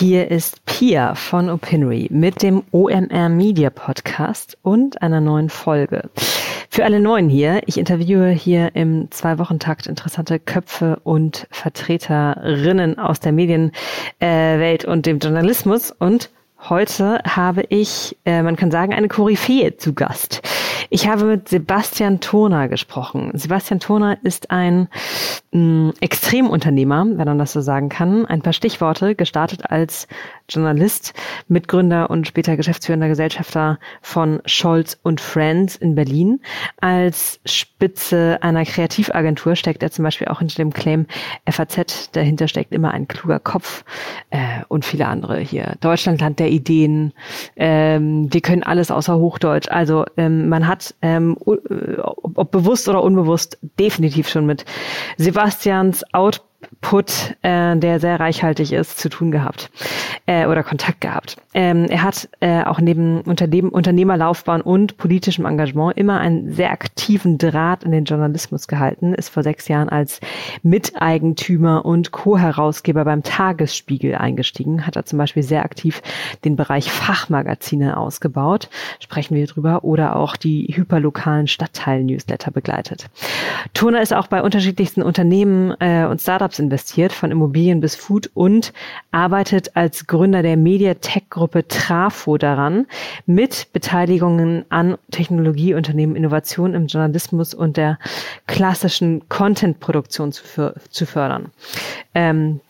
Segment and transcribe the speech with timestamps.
[0.00, 6.08] Hier ist Pia von Opinory mit dem OMR Media Podcast und einer neuen Folge.
[6.70, 13.32] Für alle Neuen hier, ich interviewe hier im Zwei-Wochen-Takt interessante Köpfe und Vertreterinnen aus der
[13.32, 16.30] Medienwelt und dem Journalismus und
[16.68, 20.42] Heute habe ich, äh, man kann sagen, eine Koryphäe zu Gast.
[20.90, 23.30] Ich habe mit Sebastian Turner gesprochen.
[23.34, 24.88] Sebastian Turner ist ein
[25.52, 28.26] mh, Extremunternehmer, wenn man das so sagen kann.
[28.26, 30.06] Ein paar Stichworte, gestartet als
[30.50, 31.14] Journalist,
[31.48, 36.40] Mitgründer und später geschäftsführender Gesellschafter von Scholz und Friends in Berlin.
[36.80, 41.06] Als Spitze einer Kreativagentur steckt er zum Beispiel auch hinter dem Claim
[41.48, 42.10] FAZ.
[42.12, 43.84] Dahinter steckt immer ein kluger Kopf
[44.30, 45.74] äh, und viele andere hier.
[45.80, 47.12] Deutschlandland der Ideen.
[47.56, 49.68] Ähm, wir können alles außer Hochdeutsch.
[49.68, 54.64] Also ähm, man hat, ähm, ob bewusst oder unbewusst, definitiv schon mit
[55.16, 56.49] Sebastians Output
[56.80, 59.70] Put, äh, der sehr reichhaltig ist, zu tun gehabt
[60.26, 61.36] äh, oder Kontakt gehabt.
[61.54, 67.38] Ähm, er hat äh, auch neben Unternehmen, Unternehmerlaufbahn und politischem Engagement immer einen sehr aktiven
[67.38, 70.20] Draht in den Journalismus gehalten, ist vor sechs Jahren als
[70.62, 76.02] Miteigentümer und Co-Herausgeber beim Tagesspiegel eingestiegen, hat er zum Beispiel sehr aktiv
[76.44, 78.68] den Bereich Fachmagazine ausgebaut,
[79.00, 83.06] sprechen wir drüber, oder auch die hyperlokalen Stadtteil-Newsletter begleitet.
[83.74, 88.30] Turner ist auch bei unterschiedlichsten Unternehmen äh, und Startups Startups investiert, von Immobilien bis Food
[88.34, 88.72] und
[89.12, 92.86] arbeitet als Gründer der Mediatech-Gruppe Trafo daran,
[93.26, 97.98] mit Beteiligungen an Technologieunternehmen, Innovation im Journalismus und der
[98.46, 101.50] klassischen Content-Produktion zu, zu fördern.
[102.14, 102.60] Ähm,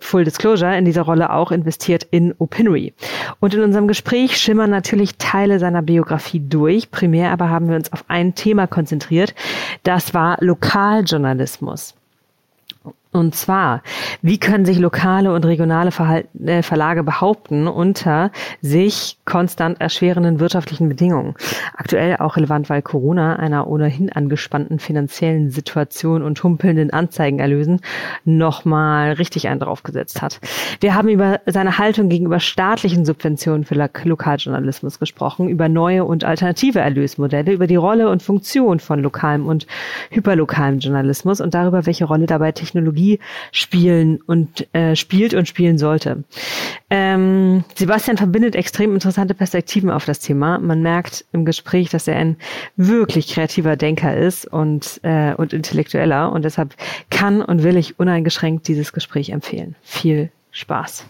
[0.00, 2.94] Full Disclosure in dieser Rolle auch investiert in Opinory.
[3.38, 6.90] Und in unserem Gespräch schimmern natürlich Teile seiner Biografie durch.
[6.90, 9.36] Primär aber haben wir uns auf ein Thema konzentriert.
[9.84, 11.94] Das war Lokaljournalismus.
[13.12, 13.82] Und zwar,
[14.22, 18.30] wie können sich lokale und regionale Verhalten, äh, Verlage behaupten unter
[18.62, 21.34] sich konstant erschwerenden wirtschaftlichen Bedingungen?
[21.76, 27.82] Aktuell auch relevant, weil Corona einer ohnehin angespannten finanziellen Situation und humpelnden Anzeigenerlösen
[28.24, 30.40] nochmal richtig einen draufgesetzt hat.
[30.80, 36.80] Wir haben über seine Haltung gegenüber staatlichen Subventionen für Lokaljournalismus gesprochen, über neue und alternative
[36.80, 39.66] Erlösmodelle, über die Rolle und Funktion von lokalem und
[40.08, 43.18] hyperlokalem Journalismus und darüber, welche Rolle dabei Technologie Technologie
[43.50, 46.24] spielen und äh, spielt und spielen sollte.
[46.90, 50.58] Ähm, Sebastian verbindet extrem interessante Perspektiven auf das Thema.
[50.58, 52.36] Man merkt im Gespräch, dass er ein
[52.76, 56.74] wirklich kreativer Denker ist und, äh, und intellektueller und deshalb
[57.10, 59.74] kann und will ich uneingeschränkt dieses Gespräch empfehlen.
[59.82, 61.06] Viel Spaß.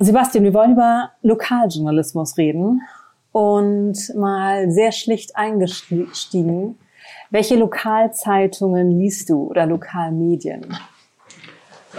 [0.00, 2.82] Sebastian, wir wollen über Lokaljournalismus reden
[3.32, 6.78] und mal sehr schlicht eingestiegen.
[7.30, 10.76] Welche Lokalzeitungen liest du oder Lokalmedien?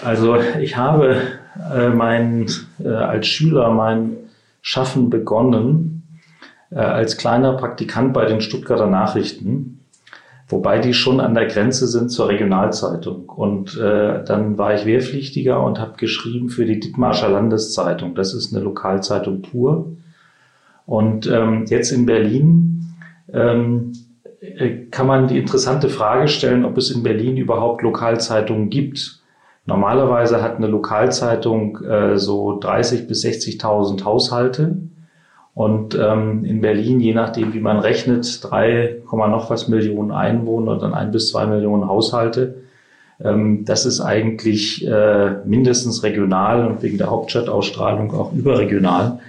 [0.02, 1.22] Also ich habe
[1.74, 2.48] äh, mein,
[2.82, 4.16] äh, als Schüler mein
[4.62, 6.22] Schaffen begonnen
[6.72, 9.79] äh, als kleiner Praktikant bei den Stuttgarter Nachrichten
[10.50, 13.30] wobei die schon an der Grenze sind zur Regionalzeitung.
[13.30, 18.16] Und äh, dann war ich Wehrpflichtiger und habe geschrieben für die Dithmarscher Landeszeitung.
[18.16, 19.94] Das ist eine Lokalzeitung pur.
[20.86, 22.96] Und ähm, jetzt in Berlin
[23.32, 23.94] ähm,
[24.42, 29.22] äh, kann man die interessante Frage stellen, ob es in Berlin überhaupt Lokalzeitungen gibt.
[29.66, 34.78] Normalerweise hat eine Lokalzeitung äh, so 30 bis 60.000 Haushalte.
[35.60, 40.82] Und ähm, in Berlin, je nachdem, wie man rechnet, drei noch was Millionen Einwohner und
[40.82, 42.56] dann ein bis zwei Millionen Haushalte.
[43.22, 49.20] Ähm, das ist eigentlich äh, mindestens regional und wegen der Hauptstadtausstrahlung auch überregional.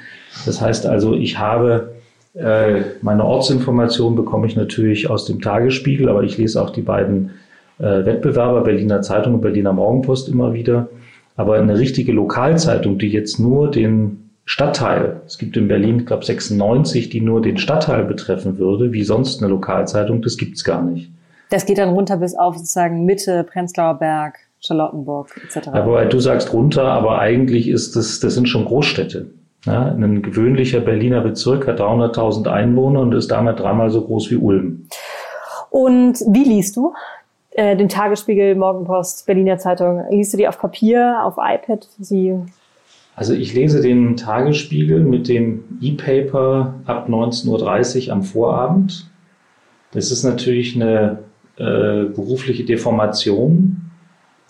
[0.46, 1.94] Das heißt also, ich habe
[2.34, 7.32] äh, meine Ortsinformation bekomme ich natürlich aus dem Tagesspiegel, aber ich lese auch die beiden
[7.80, 10.90] äh, Wettbewerber, Berliner Zeitung und Berliner Morgenpost immer wieder.
[11.34, 15.20] Aber eine richtige Lokalzeitung, die jetzt nur den Stadtteil.
[15.26, 19.40] Es gibt in Berlin, ich glaube 96, die nur den Stadtteil betreffen würde, wie sonst
[19.40, 20.22] eine Lokalzeitung.
[20.22, 21.10] Das gibt's gar nicht.
[21.50, 25.68] Das geht dann runter bis auf sozusagen Mitte, Prenzlauer Berg, Charlottenburg etc.
[25.84, 29.30] Wobei du sagst runter, aber eigentlich ist das, das sind schon Großstädte.
[29.66, 34.36] Ja, ein gewöhnlicher Berliner Bezirk hat 300.000 Einwohner und ist damit dreimal so groß wie
[34.36, 34.86] Ulm.
[35.68, 36.94] Und wie liest du?
[37.50, 40.04] Äh, den Tagesspiegel, Morgenpost, Berliner Zeitung.
[40.10, 41.88] Liest du die auf Papier, auf iPad?
[41.98, 42.34] Sie
[43.14, 49.10] also ich lese den Tagesspiegel mit dem E-Paper ab 19.30 Uhr am Vorabend.
[49.92, 51.18] Das ist natürlich eine
[51.56, 53.90] äh, berufliche Deformation,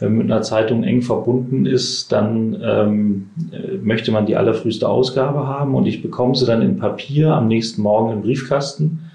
[0.01, 4.89] wenn man mit einer Zeitung eng verbunden ist, dann ähm, äh, möchte man die allerfrüheste
[4.89, 9.11] Ausgabe haben und ich bekomme sie dann in Papier am nächsten Morgen im Briefkasten.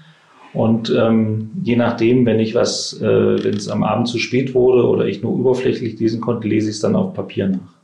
[0.54, 4.86] Und ähm, je nachdem, wenn ich was, äh, wenn es am Abend zu spät wurde
[4.86, 7.75] oder ich nur überflächlich lesen konnte, lese ich es dann auf Papier nach.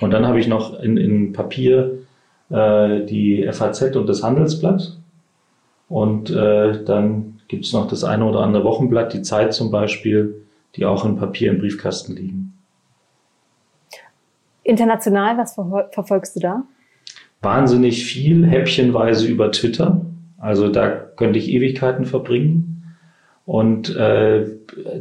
[0.00, 1.98] Und dann habe ich noch in, in Papier
[2.50, 4.96] äh, die FAZ und das Handelsblatt.
[5.88, 10.42] Und äh, dann gibt es noch das eine oder andere Wochenblatt, die Zeit zum Beispiel,
[10.76, 12.52] die auch in Papier im Briefkasten liegen.
[14.62, 15.54] International, was
[15.92, 16.62] verfolgst du da?
[17.40, 20.04] Wahnsinnig viel, häppchenweise über Twitter.
[20.38, 22.77] Also da könnte ich Ewigkeiten verbringen.
[23.48, 24.44] Und äh,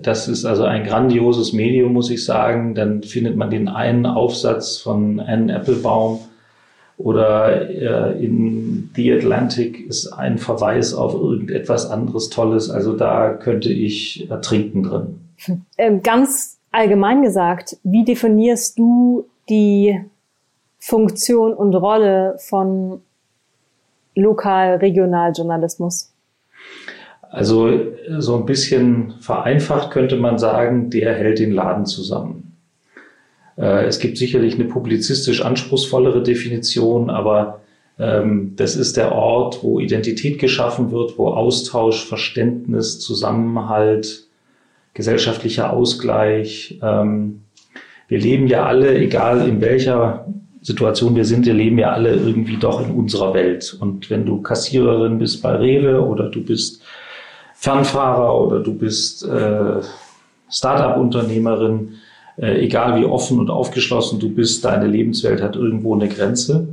[0.02, 2.76] das ist also ein grandioses Medium, muss ich sagen.
[2.76, 6.20] Dann findet man den einen Aufsatz von Anne Applebaum
[6.98, 12.70] oder äh, in The Atlantic ist ein Verweis auf irgendetwas anderes Tolles.
[12.70, 15.20] Also da könnte ich ertrinken drin.
[15.78, 20.00] Ähm, ganz allgemein gesagt, wie definierst du die
[20.80, 23.02] Funktion und Rolle von
[24.16, 26.14] Lokal-Regional-Journalismus?
[27.30, 27.72] Also
[28.20, 32.58] so ein bisschen vereinfacht könnte man sagen, der hält den Laden zusammen.
[33.58, 37.62] Äh, es gibt sicherlich eine publizistisch anspruchsvollere Definition, aber
[38.00, 44.28] ähm, das ist der Ort, wo Identität geschaffen wird, wo Austausch, Verständnis, Zusammenhalt,
[44.94, 46.80] gesellschaftlicher Ausgleich.
[46.82, 47.42] Ähm,
[48.08, 50.26] wir leben ja alle, egal in welcher
[50.62, 53.76] Situation wir sind, wir leben ja alle irgendwie doch in unserer Welt.
[53.80, 56.82] Und wenn du Kassiererin bist bei Rewe oder du bist
[57.60, 59.82] Fernfahrer oder du bist äh,
[60.50, 61.96] Startup-Unternehmerin,
[62.38, 66.68] äh, egal wie offen und aufgeschlossen du bist, deine Lebenswelt hat irgendwo eine Grenze.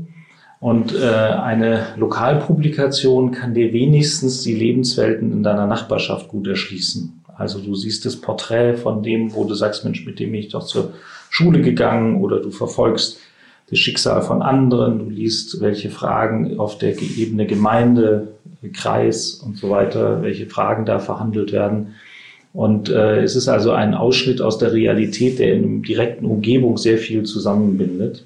[0.60, 7.25] Und äh, eine Lokalpublikation kann dir wenigstens die Lebenswelten in deiner Nachbarschaft gut erschließen.
[7.36, 10.48] Also du siehst das Porträt von dem, wo du sagst, Mensch, mit dem bin ich
[10.50, 10.92] doch zur
[11.31, 13.19] Schule gegangen oder du verfolgst
[13.70, 18.28] das Schicksal von anderen, du liest, welche Fragen auf der Ebene Gemeinde,
[18.72, 21.94] Kreis und so weiter, welche Fragen da verhandelt werden.
[22.52, 26.76] Und äh, es ist also ein Ausschnitt aus der Realität, der in der direkten Umgebung
[26.76, 28.25] sehr viel zusammenbindet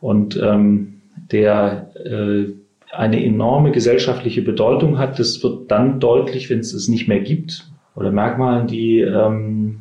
[0.00, 1.00] und ähm,
[1.30, 2.52] der äh,
[2.92, 5.18] eine enorme gesellschaftliche Bedeutung hat.
[5.18, 9.80] Das wird dann deutlich, wenn es es nicht mehr gibt oder Merkmalen, die ähm,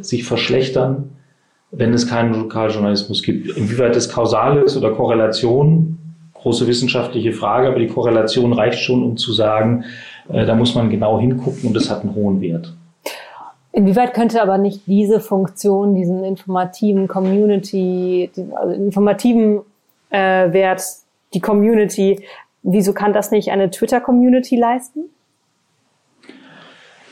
[0.00, 1.10] sich verschlechtern
[1.76, 3.56] wenn es keinen Lokaljournalismus gibt.
[3.56, 5.98] Inwieweit das kausal ist oder Korrelation,
[6.34, 9.84] große wissenschaftliche Frage, aber die Korrelation reicht schon, um zu sagen,
[10.28, 12.74] äh, da muss man genau hingucken und es hat einen hohen Wert.
[13.72, 19.62] Inwieweit könnte aber nicht diese Funktion, diesen informativen Community, also informativen
[20.10, 20.82] äh, Wert,
[21.34, 22.24] die Community,
[22.62, 25.00] wieso kann das nicht eine Twitter-Community leisten?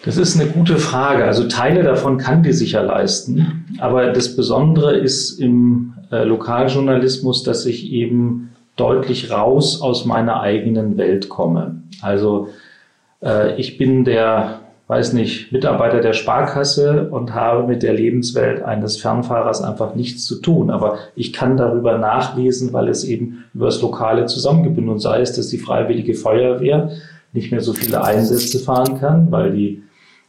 [0.05, 1.25] Das ist eine gute Frage.
[1.25, 3.67] Also Teile davon kann die sicher leisten.
[3.79, 10.97] Aber das Besondere ist im äh, Lokaljournalismus, dass ich eben deutlich raus aus meiner eigenen
[10.97, 11.83] Welt komme.
[12.01, 12.49] Also
[13.23, 18.97] äh, ich bin der, weiß nicht, Mitarbeiter der Sparkasse und habe mit der Lebenswelt eines
[18.97, 20.71] Fernfahrers einfach nichts zu tun.
[20.71, 25.33] Aber ich kann darüber nachlesen, weil es eben über das Lokale zusammengebündelt und sei es,
[25.33, 26.91] dass die Freiwillige Feuerwehr
[27.33, 29.82] nicht mehr so viele Einsätze fahren kann, weil die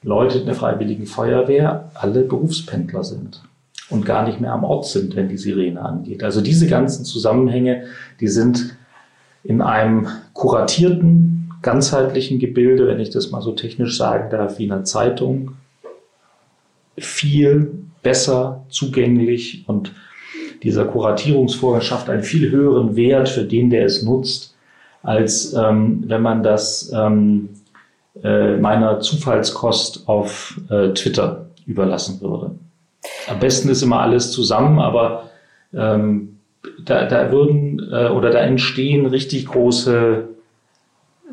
[0.03, 3.41] Leute in der Freiwilligen Feuerwehr alle Berufspendler sind
[3.89, 6.23] und gar nicht mehr am Ort sind, wenn die Sirene angeht.
[6.23, 7.85] Also diese ganzen Zusammenhänge,
[8.19, 8.77] die sind
[9.43, 14.83] in einem kuratierten, ganzheitlichen Gebilde, wenn ich das mal so technisch sagen darf, wie einer
[14.83, 15.51] Zeitung,
[16.97, 19.93] viel besser zugänglich und
[20.61, 24.55] dieser Kuratierungsvorgang schafft einen viel höheren Wert für den, der es nutzt,
[25.01, 27.49] als ähm, wenn man das ähm,
[28.23, 32.51] äh, meiner Zufallskost auf äh, Twitter überlassen würde.
[33.27, 35.29] Am besten ist immer alles zusammen, aber
[35.73, 36.39] ähm,
[36.85, 40.29] da, da würden äh, oder da entstehen richtig große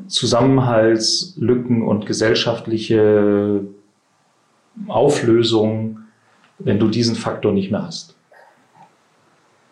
[0.08, 3.60] Zusammenhaltslücken und gesellschaftliche
[4.88, 6.08] Auflösungen,
[6.58, 8.16] wenn du diesen Faktor nicht mehr hast.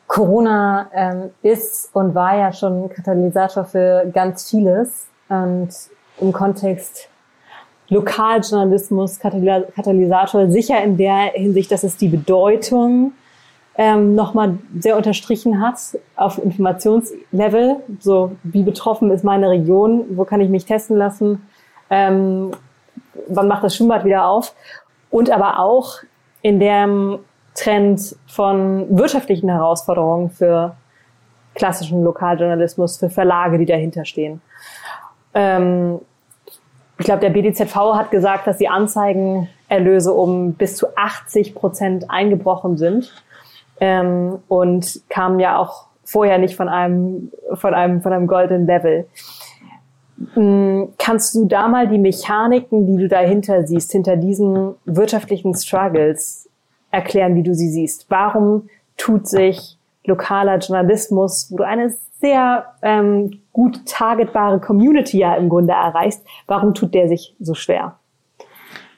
[0.07, 5.07] Corona ähm, ist und war ja schon Katalysator für ganz vieles.
[5.29, 5.71] Und
[6.21, 7.09] im Kontext
[7.91, 13.13] Lokaljournalismus, Katalysator, sicher in der Hinsicht, dass es die Bedeutung
[13.79, 15.79] ähm, nochmal sehr unterstrichen hat
[16.17, 17.77] auf Informationslevel.
[18.01, 20.05] So, wie betroffen ist meine Region?
[20.11, 21.49] Wo kann ich mich testen lassen?
[21.89, 22.51] Ähm,
[23.29, 24.55] wann macht das Schwimmbad wieder auf?
[25.11, 26.01] Und aber auch
[26.43, 27.21] in dem
[27.55, 30.77] Trend von wirtschaftlichen Herausforderungen für
[31.55, 34.41] klassischen Lokaljournalismus, für Verlage, die dahinter stehen.
[35.35, 36.01] Ähm,
[36.99, 42.77] ich glaube, der BDZV hat gesagt, dass die Anzeigenerlöse um bis zu 80 Prozent eingebrochen
[42.77, 43.13] sind
[43.81, 49.07] ähm, und kamen ja auch vorher nicht von einem, von einem, von einem goldenen Level.
[50.35, 56.49] Hm, kannst du da mal die Mechaniken, die du dahinter siehst, hinter diesen wirtschaftlichen Struggles
[56.91, 58.07] erklären, wie du sie siehst?
[58.09, 59.78] Warum tut sich
[60.09, 66.75] lokaler Journalismus, wo du eine sehr ähm, gut targetbare Community ja im Grunde erreichst, warum
[66.75, 67.99] tut der sich so schwer?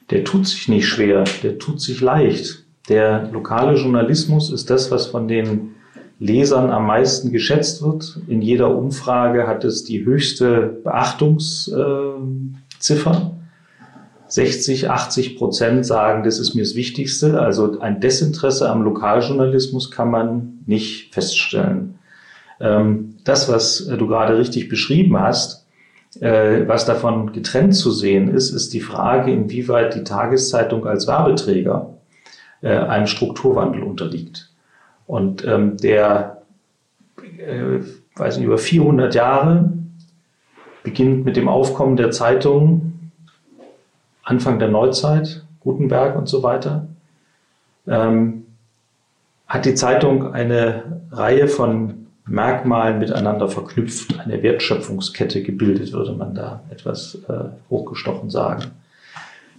[0.09, 2.65] Der tut sich nicht schwer, der tut sich leicht.
[2.89, 5.75] Der lokale Journalismus ist das, was von den
[6.19, 8.19] Lesern am meisten geschätzt wird.
[8.27, 13.31] In jeder Umfrage hat es die höchste Beachtungsziffer.
[14.31, 17.41] 60, 80 Prozent sagen, das ist mir das Wichtigste.
[17.41, 21.99] Also ein Desinteresse am Lokaljournalismus kann man nicht feststellen.
[22.61, 25.65] Ähm, das, was du gerade richtig beschrieben hast,
[26.21, 31.93] äh, was davon getrennt zu sehen ist, ist die Frage, inwieweit die Tageszeitung als Werbeträger
[32.61, 34.49] äh, einem Strukturwandel unterliegt.
[35.07, 36.43] Und ähm, der,
[37.37, 37.79] äh,
[38.15, 39.73] weiß nicht, über 400 Jahre
[40.83, 42.90] beginnt mit dem Aufkommen der Zeitung,
[44.31, 46.87] Anfang der Neuzeit, Gutenberg und so weiter,
[47.85, 48.45] ähm,
[49.45, 56.61] hat die Zeitung eine Reihe von Merkmalen miteinander verknüpft, eine Wertschöpfungskette gebildet, würde man da
[56.69, 58.71] etwas äh, hochgestochen sagen.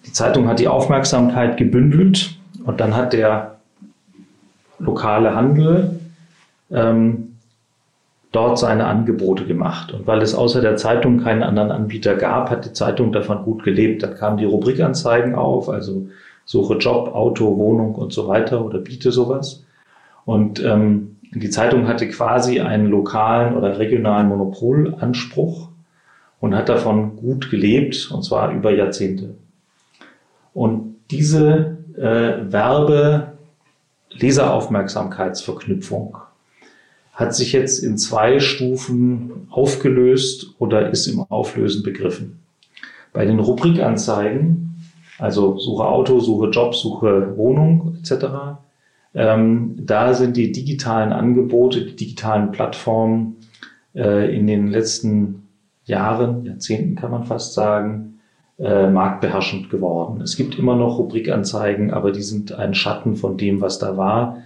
[0.06, 3.56] Die Zeitung hat die Aufmerksamkeit gebündelt und dann hat der
[4.78, 6.00] lokale Handel
[6.70, 7.31] ähm,
[8.32, 9.92] dort seine Angebote gemacht.
[9.92, 13.62] Und weil es außer der Zeitung keinen anderen Anbieter gab, hat die Zeitung davon gut
[13.62, 14.02] gelebt.
[14.02, 16.08] Dann kamen die Rubrikanzeigen auf, also
[16.44, 19.64] suche Job, Auto, Wohnung und so weiter oder biete sowas.
[20.24, 25.68] Und ähm, die Zeitung hatte quasi einen lokalen oder regionalen Monopolanspruch
[26.40, 29.34] und hat davon gut gelebt, und zwar über Jahrzehnte.
[30.54, 33.32] Und diese äh, Werbe,
[34.10, 36.18] Leseraufmerksamkeitsverknüpfung
[37.12, 42.40] hat sich jetzt in zwei Stufen aufgelöst oder ist im Auflösen begriffen.
[43.12, 44.74] Bei den Rubrikanzeigen,
[45.18, 48.26] also Suche Auto, Suche Job, Suche Wohnung etc.,
[49.14, 53.36] ähm, da sind die digitalen Angebote, die digitalen Plattformen
[53.94, 55.48] äh, in den letzten
[55.84, 58.20] Jahren, Jahrzehnten kann man fast sagen,
[58.58, 60.22] äh, marktbeherrschend geworden.
[60.22, 64.38] Es gibt immer noch Rubrikanzeigen, aber die sind ein Schatten von dem, was da war.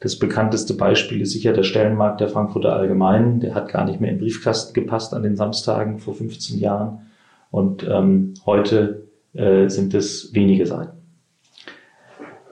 [0.00, 3.40] Das bekannteste Beispiel ist sicher der Stellenmarkt der Frankfurter Allgemeinen.
[3.40, 7.10] Der hat gar nicht mehr in Briefkasten gepasst an den Samstagen vor 15 Jahren.
[7.50, 10.98] Und ähm, heute äh, sind es wenige Seiten.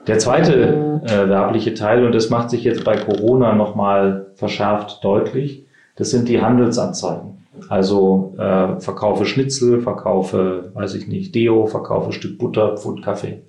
[0.07, 5.65] Der zweite äh, werbliche Teil, und das macht sich jetzt bei Corona nochmal verschärft deutlich,
[5.95, 7.45] das sind die Handelsanzeigen.
[7.69, 13.43] Also äh, verkaufe Schnitzel, verkaufe, weiß ich nicht, Deo, verkaufe Stück Butter, Pfund Kaffee.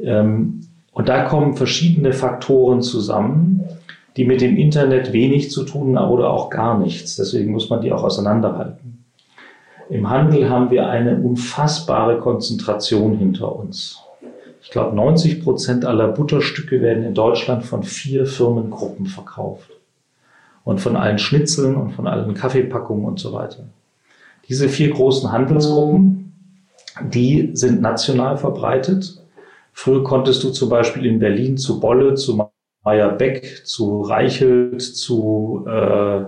[0.00, 0.60] Ähm,
[0.98, 3.62] und da kommen verschiedene Faktoren zusammen,
[4.16, 7.14] die mit dem Internet wenig zu tun haben oder auch gar nichts.
[7.14, 9.04] Deswegen muss man die auch auseinanderhalten.
[9.88, 14.00] Im Handel haben wir eine unfassbare Konzentration hinter uns.
[14.60, 19.70] Ich glaube, 90 Prozent aller Butterstücke werden in Deutschland von vier Firmengruppen verkauft
[20.64, 23.68] und von allen Schnitzeln und von allen Kaffeepackungen und so weiter.
[24.48, 26.32] Diese vier großen Handelsgruppen,
[27.04, 29.17] die sind national verbreitet.
[29.80, 32.50] Früher konntest du zum Beispiel in Berlin zu Bolle, zu
[32.82, 36.22] Meyer Beck, zu Reichelt, zu, äh,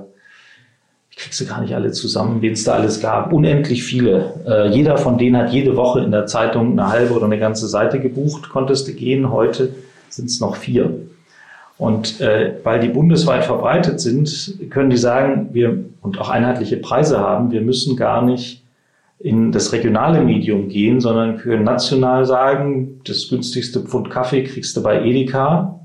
[1.10, 4.34] ich krieg sie gar nicht alle zusammen, wen es da alles gab, unendlich viele.
[4.46, 7.66] Äh, jeder von denen hat jede Woche in der Zeitung eine halbe oder eine ganze
[7.66, 9.32] Seite gebucht, konntest du gehen.
[9.32, 9.74] Heute
[10.10, 11.00] sind es noch vier.
[11.76, 17.18] Und äh, weil die bundesweit verbreitet sind, können die sagen, wir und auch einheitliche Preise
[17.18, 18.59] haben, wir müssen gar nicht
[19.20, 24.82] in das regionale Medium gehen, sondern können national sagen, das günstigste Pfund Kaffee kriegst du
[24.82, 25.78] bei Edeka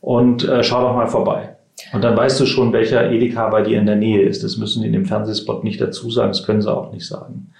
[0.00, 1.56] und äh, schau doch mal vorbei.
[1.92, 4.44] Und dann weißt du schon, welcher Edeka bei dir in der Nähe ist.
[4.44, 7.52] Das müssen die in dem Fernsehspot nicht dazu sagen, das können sie auch nicht sagen.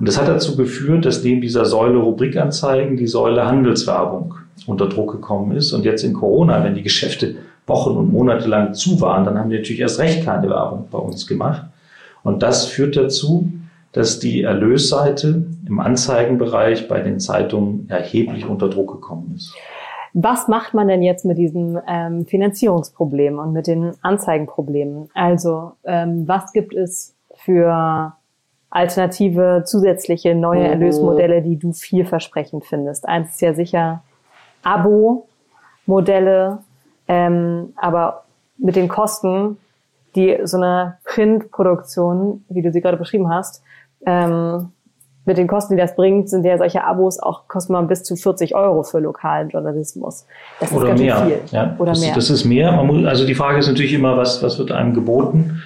[0.00, 4.34] Und das hat dazu geführt, dass neben dieser Säule Rubrikanzeigen die Säule Handelswerbung
[4.66, 5.72] unter Druck gekommen ist.
[5.72, 7.36] Und jetzt in Corona, wenn die Geschäfte
[7.66, 10.98] Wochen und Monate lang zu waren, dann haben die natürlich erst recht keine Werbung bei
[10.98, 11.62] uns gemacht.
[12.22, 13.52] Und das führt dazu,
[13.98, 19.56] dass die Erlösseite im Anzeigenbereich bei den Zeitungen erheblich unter Druck gekommen ist.
[20.14, 25.10] Was macht man denn jetzt mit diesen ähm, Finanzierungsproblemen und mit den Anzeigenproblemen?
[25.14, 28.12] Also ähm, was gibt es für
[28.70, 30.72] alternative, zusätzliche, neue mhm.
[30.74, 33.08] Erlösmodelle, die du vielversprechend findest?
[33.08, 34.04] Eins ist ja sicher
[34.62, 36.58] Abo-Modelle,
[37.08, 38.26] ähm, aber
[38.58, 39.56] mit den Kosten,
[40.14, 43.64] die so eine Printproduktion, wie du sie gerade beschrieben hast,
[44.06, 44.70] ähm,
[45.28, 48.16] mit den Kosten, die das bringt, sind ja solche Abos auch, kosten man bis zu
[48.16, 50.26] 40 Euro für lokalen Journalismus.
[50.58, 51.16] Das Oder ist mehr.
[51.18, 51.38] viel.
[51.52, 52.14] Ja, Oder das, mehr.
[52.14, 52.72] Das ist mehr.
[52.82, 55.62] Muss, also die Frage ist natürlich immer, was, was wird einem geboten?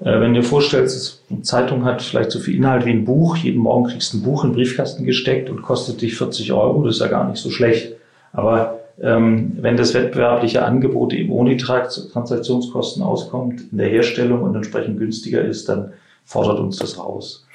[0.00, 3.36] Äh, wenn du dir vorstellst, eine Zeitung hat vielleicht so viel Inhalt wie ein Buch,
[3.36, 6.82] jeden Morgen kriegst du ein Buch in den Briefkasten gesteckt und kostet dich 40 Euro,
[6.84, 7.94] das ist ja gar nicht so schlecht.
[8.32, 14.98] Aber ähm, wenn das wettbewerbliche Angebot eben ohne Transaktionskosten auskommt, in der Herstellung und entsprechend
[14.98, 15.92] günstiger ist, dann
[16.24, 17.46] fordert uns das raus.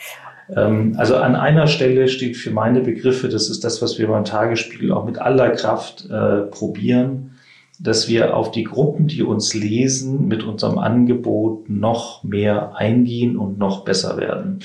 [0.56, 4.26] Ähm, also an einer Stelle steht für meine Begriffe, das ist das, was wir beim
[4.26, 7.32] Tagesspiegel auch mit aller Kraft äh, probieren,
[7.80, 13.58] dass wir auf die Gruppen, die uns lesen, mit unserem Angebot noch mehr eingehen und
[13.58, 14.60] noch besser werden.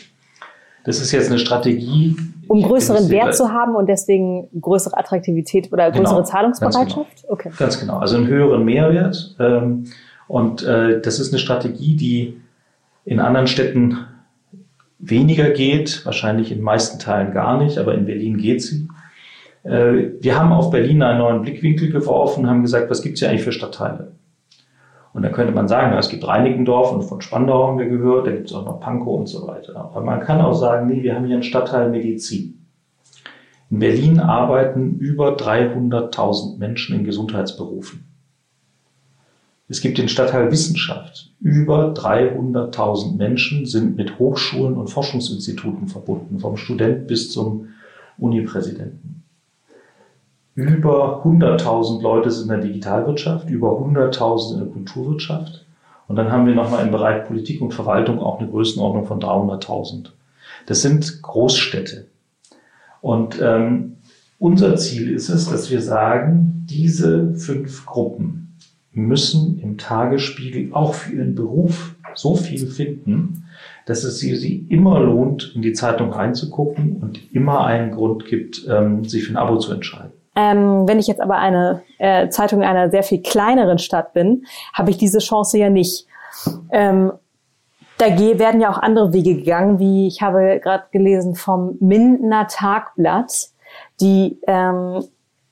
[0.85, 2.17] Das ist jetzt eine Strategie.
[2.47, 6.97] Um größeren Wert zu haben und deswegen größere Attraktivität oder genau, größere genau, Zahlungsbereitschaft?
[6.97, 7.33] Ganz genau.
[7.33, 7.51] Okay.
[7.57, 7.99] Ganz genau.
[7.99, 9.35] Also einen höheren Mehrwert.
[9.39, 9.85] Ähm,
[10.29, 12.41] und äh, das ist eine Strategie, die
[13.05, 13.99] in anderen Städten
[14.99, 18.89] weniger geht, wahrscheinlich in meisten Teilen gar nicht, aber in Berlin geht sie.
[19.63, 23.21] Äh, wir haben auf Berlin einen neuen Blickwinkel geworfen und haben gesagt, was gibt es
[23.21, 24.13] hier eigentlich für Stadtteile?
[25.13, 28.33] Und da könnte man sagen, es gibt Reinickendorf und von Spandau haben wir gehört, da
[28.33, 29.77] gibt es auch noch Pankow und so weiter.
[29.77, 32.67] Aber man kann auch sagen, nee, wir haben hier einen Stadtteil Medizin.
[33.71, 38.05] In Berlin arbeiten über 300.000 Menschen in Gesundheitsberufen.
[39.67, 41.31] Es gibt den Stadtteil Wissenschaft.
[41.41, 47.69] Über 300.000 Menschen sind mit Hochschulen und Forschungsinstituten verbunden, vom Student bis zum
[48.19, 49.23] Unipräsidenten.
[50.55, 55.65] Über 100.000 Leute sind in der Digitalwirtschaft, über 100.000 in der Kulturwirtschaft.
[56.07, 60.11] Und dann haben wir nochmal im Bereich Politik und Verwaltung auch eine Größenordnung von 300.000.
[60.67, 62.07] Das sind Großstädte.
[63.01, 63.97] Und ähm,
[64.39, 68.44] unser Ziel ist es, dass wir sagen, diese fünf Gruppen
[68.95, 73.45] müssen im Tagesspiegel auch für ihren Beruf so viel finden,
[73.87, 78.67] dass es sie, sie immer lohnt, in die Zeitung reinzugucken und immer einen Grund gibt,
[78.69, 80.13] ähm, sich für ein Abo zu entscheiden.
[80.37, 84.47] Ähm, wenn ich jetzt aber eine äh, Zeitung in einer sehr viel kleineren Stadt bin,
[84.73, 86.07] habe ich diese Chance ja nicht.
[86.71, 87.13] Ähm,
[87.99, 93.51] da werden ja auch andere Wege gegangen, wie ich habe gerade gelesen vom Mindener Tagblatt,
[94.01, 95.05] die ähm,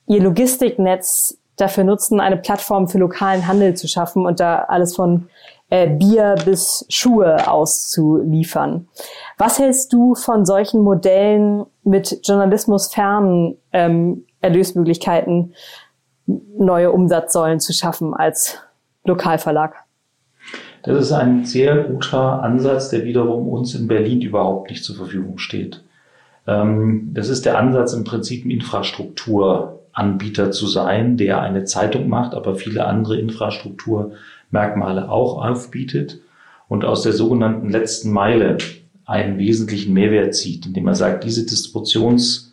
[0.07, 5.27] ihr Logistiknetz dafür nutzen, eine Plattform für lokalen Handel zu schaffen und da alles von
[5.69, 8.87] äh, Bier bis Schuhe auszuliefern.
[9.37, 15.53] Was hältst du von solchen Modellen mit Journalismus fernen ähm, Erlösmöglichkeiten,
[16.27, 18.59] neue Umsatzsäulen zu schaffen als
[19.03, 19.75] Lokalverlag?
[20.83, 25.37] Das ist ein sehr guter Ansatz, der wiederum uns in Berlin überhaupt nicht zur Verfügung
[25.37, 25.81] steht.
[26.45, 28.51] Ähm, das ist der Ansatz im Prinzip ein
[29.93, 36.19] Infrastrukturanbieter zu sein, der eine Zeitung macht, aber viele andere Infrastrukturmerkmale auch aufbietet
[36.67, 38.57] und aus der sogenannten letzten Meile
[39.05, 42.49] einen wesentlichen Mehrwert zieht, indem er sagt, diese Distributions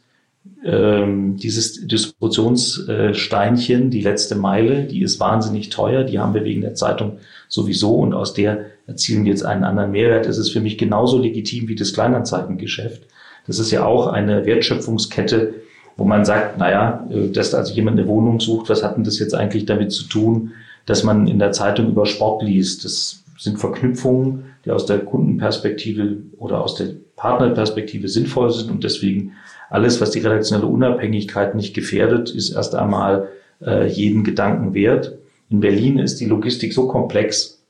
[0.64, 6.74] ähm, dieses Distributionssteinchen, die letzte Meile, die ist wahnsinnig teuer, die haben wir wegen der
[6.74, 10.26] Zeitung sowieso und aus der erzielen wir jetzt einen anderen Mehrwert.
[10.26, 13.03] Es ist für mich genauso legitim wie das Kleinanzeigengeschäft.
[13.46, 15.55] Das ist ja auch eine Wertschöpfungskette,
[15.96, 19.18] wo man sagt, naja, äh, dass also jemand eine Wohnung sucht, was hat denn das
[19.18, 20.53] jetzt eigentlich damit zu tun,
[20.87, 22.85] dass man in der Zeitung über Sport liest?
[22.85, 29.33] Das sind Verknüpfungen, die aus der Kundenperspektive oder aus der Partnerperspektive sinnvoll sind und deswegen
[29.70, 33.29] alles, was die redaktionelle Unabhängigkeit nicht gefährdet, ist erst einmal
[33.64, 35.18] äh, jeden Gedanken wert.
[35.48, 37.62] In Berlin ist die Logistik so komplex,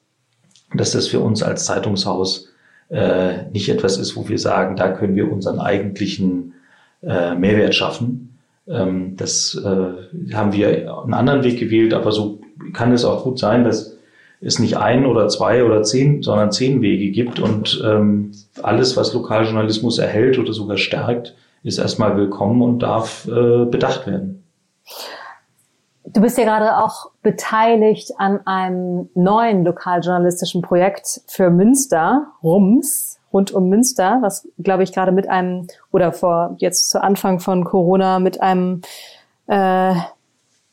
[0.74, 2.48] dass das für uns als Zeitungshaus
[2.88, 6.54] äh, nicht etwas ist, wo wir sagen, da können wir unseren eigentlichen
[7.02, 8.38] äh, Mehrwert schaffen.
[8.68, 12.40] Ähm, das äh, haben wir einen anderen Weg gewählt, aber so
[12.72, 13.96] kann es auch gut sein, dass
[14.40, 18.32] es nicht ein oder zwei oder zehn, sondern zehn Wege gibt und ähm,
[18.62, 24.42] alles, was Lokaljournalismus erhält oder sogar stärkt, ist erstmal willkommen und darf äh, bedacht werden.
[26.04, 33.52] Du bist ja gerade auch beteiligt an einem neuen lokaljournalistischen Projekt für Münster, RUMS, rund
[33.52, 38.18] um Münster, was, glaube ich, gerade mit einem, oder vor jetzt zu Anfang von Corona
[38.18, 38.82] mit einem
[39.46, 39.94] äh,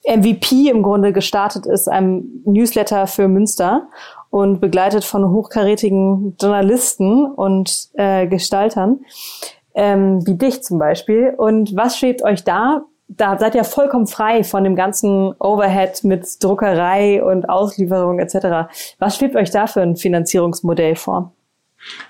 [0.08, 3.88] MVP im Grunde gestartet ist, einem Newsletter für Münster
[4.30, 9.00] und begleitet von hochkarätigen Journalisten und äh, Gestaltern
[9.78, 11.34] ähm, wie dich zum Beispiel.
[11.38, 12.82] Und was schwebt euch da?
[13.08, 18.70] Da seid ihr vollkommen frei von dem ganzen Overhead mit Druckerei und Auslieferung etc.
[19.00, 21.32] Was schwebt euch da für ein Finanzierungsmodell vor?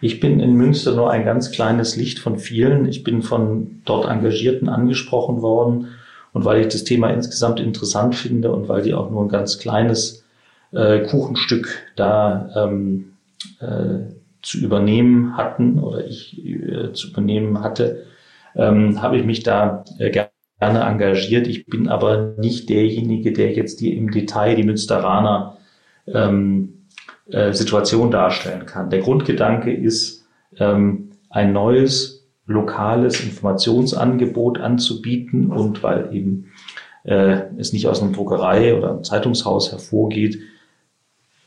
[0.02, 2.88] Ich bin in Münster nur ein ganz kleines Licht von vielen.
[2.88, 5.88] Ich bin von dort Engagierten angesprochen worden.
[6.34, 9.58] Und weil ich das Thema insgesamt interessant finde und weil die auch nur ein ganz
[9.58, 10.24] kleines
[10.72, 13.14] äh, Kuchenstück da ähm,
[13.60, 18.06] äh, zu übernehmen hatten oder ich äh, zu übernehmen hatte,
[18.56, 21.48] ähm, habe ich mich da äh, gerne engagiert.
[21.48, 25.58] Ich bin aber nicht derjenige, der jetzt die im Detail die Münsteraner
[26.08, 26.77] ähm,
[27.32, 28.90] äh, Situation darstellen kann.
[28.90, 30.26] Der Grundgedanke ist,
[30.60, 36.52] ähm, ein neues lokales Informationsangebot anzubieten und weil eben
[37.04, 40.40] äh, es nicht aus einer Druckerei oder einem Zeitungshaus hervorgeht,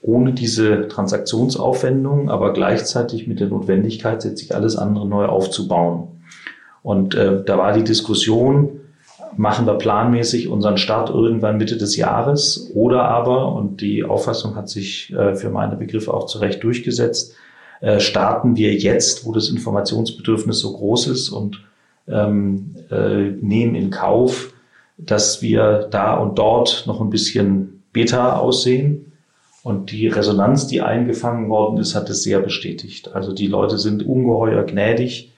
[0.03, 6.23] ohne diese Transaktionsaufwendung, aber gleichzeitig mit der Notwendigkeit, sich alles andere neu aufzubauen.
[6.83, 8.80] Und äh, da war die Diskussion,
[9.37, 14.69] machen wir planmäßig unseren Start irgendwann Mitte des Jahres oder aber, und die Auffassung hat
[14.69, 17.35] sich äh, für meine Begriffe auch zu Recht durchgesetzt,
[17.81, 21.63] äh, starten wir jetzt, wo das Informationsbedürfnis so groß ist und
[22.09, 24.53] ähm, äh, nehmen in Kauf,
[24.99, 29.13] dass wir da und dort noch ein bisschen Beta aussehen
[29.63, 33.15] und die Resonanz, die eingefangen worden ist, hat es sehr bestätigt.
[33.15, 35.30] Also die Leute sind ungeheuer gnädig,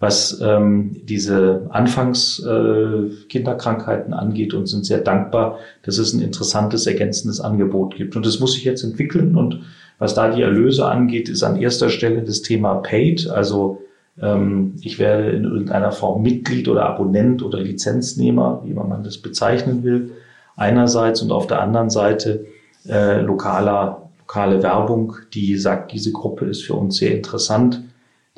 [0.00, 7.38] was ähm, diese Anfangs-Kinderkrankheiten äh, angeht und sind sehr dankbar, dass es ein interessantes, ergänzendes
[7.40, 8.16] Angebot gibt.
[8.16, 9.36] Und das muss sich jetzt entwickeln.
[9.36, 9.60] Und
[9.98, 13.28] was da die Erlöse angeht, ist an erster Stelle das Thema Paid.
[13.28, 13.82] Also
[14.20, 19.84] ähm, ich werde in irgendeiner Form Mitglied oder Abonnent oder Lizenznehmer, wie man das bezeichnen
[19.84, 20.12] will,
[20.56, 22.46] einerseits und auf der anderen Seite
[22.88, 27.82] äh, lokaler, lokale Werbung, die sagt, diese Gruppe ist für uns sehr interessant.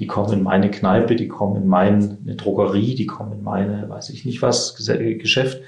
[0.03, 4.11] Die kommen in meine Kneipe, die kommen in meine Drogerie, die kommen in meine, weiß
[4.11, 5.63] ich nicht was, Geschäft.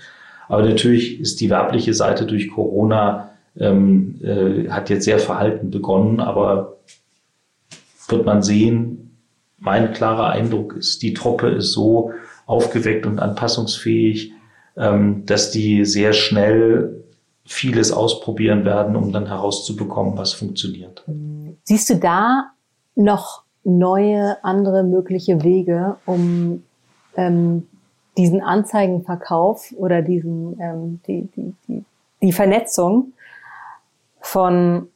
[0.48, 6.18] Aber natürlich ist die werbliche Seite durch Corona, ähm, äh, hat jetzt sehr verhalten begonnen,
[6.18, 6.78] aber
[8.08, 9.20] wird man sehen,
[9.60, 12.10] mein klarer Eindruck ist, die Truppe ist so
[12.44, 14.32] aufgeweckt und anpassungsfähig,
[14.76, 17.04] ähm, dass die sehr schnell
[17.44, 21.04] vieles ausprobieren werden, um dann herauszubekommen, was funktioniert.
[21.62, 22.50] Siehst du da
[22.96, 26.62] noch neue, andere mögliche Wege, um
[27.16, 27.66] ähm,
[28.16, 31.84] diesen Anzeigenverkauf oder diesen ähm, die, die, die,
[32.22, 33.12] die Vernetzung
[34.20, 34.88] von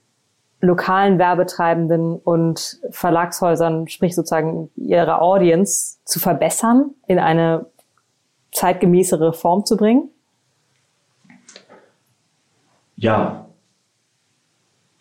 [0.61, 7.67] lokalen Werbetreibenden und Verlagshäusern, sprich sozusagen ihrer Audience, zu verbessern, in eine
[8.53, 10.11] zeitgemäßere Form zu bringen?
[12.97, 13.47] Ja,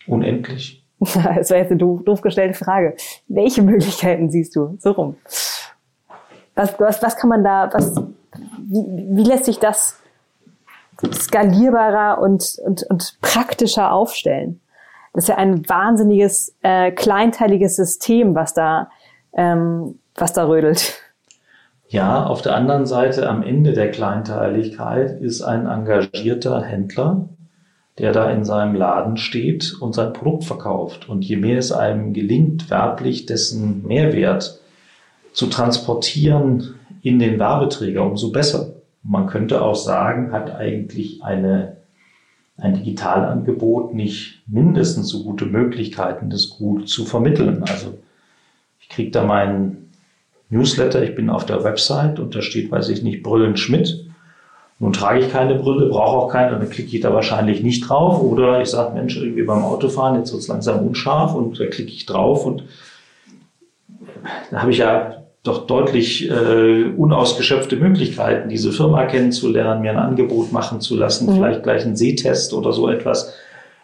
[0.05, 0.86] unendlich.
[1.35, 2.95] Das wäre jetzt eine doof, doof gestellte Frage.
[3.27, 4.77] Welche Möglichkeiten siehst du?
[4.79, 5.15] So rum.
[6.55, 7.95] Was, was, was kann man da, was,
[8.67, 9.99] wie, wie lässt sich das
[11.13, 14.59] skalierbarer und, und, und praktischer aufstellen?
[15.13, 18.89] Das ist ja ein wahnsinniges, äh, kleinteiliges System, was da,
[19.33, 21.01] ähm, was da rödelt.
[21.89, 27.29] Ja, auf der anderen Seite, am Ende der Kleinteiligkeit ist ein engagierter Händler,
[27.99, 31.09] der da in seinem Laden steht und sein Produkt verkauft.
[31.09, 34.59] Und je mehr es einem gelingt, werblich dessen Mehrwert
[35.33, 38.73] zu transportieren in den Werbeträger, umso besser.
[39.03, 41.77] Man könnte auch sagen, hat eigentlich eine,
[42.57, 47.63] ein Digitalangebot nicht mindestens so gute Möglichkeiten, das gut zu vermitteln.
[47.63, 47.97] Also
[48.79, 49.91] ich kriege da meinen
[50.49, 54.06] Newsletter, ich bin auf der Website und da steht, weiß ich nicht, Brüllen Schmidt
[54.79, 58.21] nun trage ich keine Brille, brauche auch keine, dann klicke ich da wahrscheinlich nicht drauf.
[58.21, 61.91] Oder ich sage, Mensch, irgendwie beim Autofahren, jetzt wird es langsam unscharf und da klicke
[61.91, 62.63] ich drauf und
[64.51, 70.51] da habe ich ja doch deutlich äh, unausgeschöpfte Möglichkeiten, diese Firma kennenzulernen, mir ein Angebot
[70.51, 71.35] machen zu lassen, mhm.
[71.35, 73.33] vielleicht gleich einen Sehtest oder so etwas.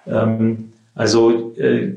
[0.05, 1.93] Ähm, also äh,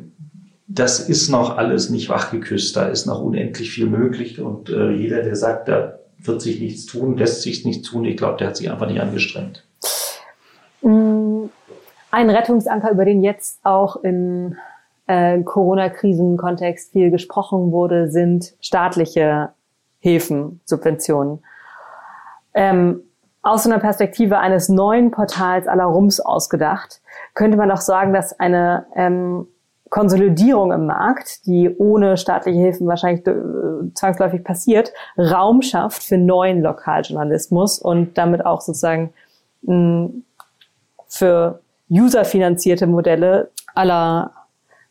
[0.69, 5.23] das ist noch alles nicht wachgeküsst, da ist noch unendlich viel möglich und äh, jeder,
[5.23, 8.05] der sagt, da wird sich nichts tun, lässt sich nichts tun.
[8.05, 9.65] Ich glaube, der hat sich einfach nicht angestrengt.
[10.83, 11.47] Mm,
[12.11, 14.57] ein Rettungsanker, über den jetzt auch in
[15.07, 19.51] äh, Corona-Krisen-Kontext viel gesprochen wurde, sind staatliche
[19.99, 21.41] Hilfen, Subventionen.
[22.55, 23.03] Ähm,
[23.43, 27.01] aus einer Perspektive eines neuen Portals aller Rums ausgedacht,
[27.35, 29.47] könnte man doch sagen, dass eine ähm,
[29.91, 33.35] Konsolidierung im Markt, die ohne staatliche Hilfen wahrscheinlich äh,
[33.95, 39.13] zwangsläufig passiert, Raum schafft für neuen Lokaljournalismus und damit auch sozusagen
[39.63, 40.11] mh,
[41.09, 44.33] für userfinanzierte Modelle aller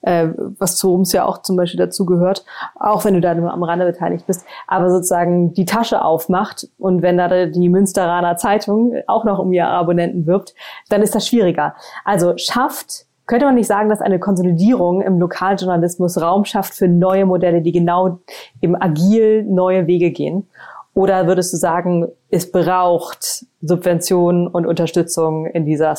[0.06, 0.30] äh,
[0.60, 3.64] was zu uns ja auch zum Beispiel dazu gehört, auch wenn du da nur am
[3.64, 9.26] Rande beteiligt bist, aber sozusagen die Tasche aufmacht und wenn da die Münsteraner Zeitung auch
[9.26, 10.54] noch um ihre Abonnenten wirbt,
[10.90, 11.76] dann ist das schwieriger.
[12.04, 17.26] Also schafft könnte man nicht sagen, dass eine Konsolidierung im Lokaljournalismus Raum schafft für neue
[17.26, 18.20] Modelle, die genau
[18.62, 20.48] im agil neue Wege gehen?
[20.94, 25.96] Oder würdest du sagen, es braucht Subventionen und Unterstützung in dieser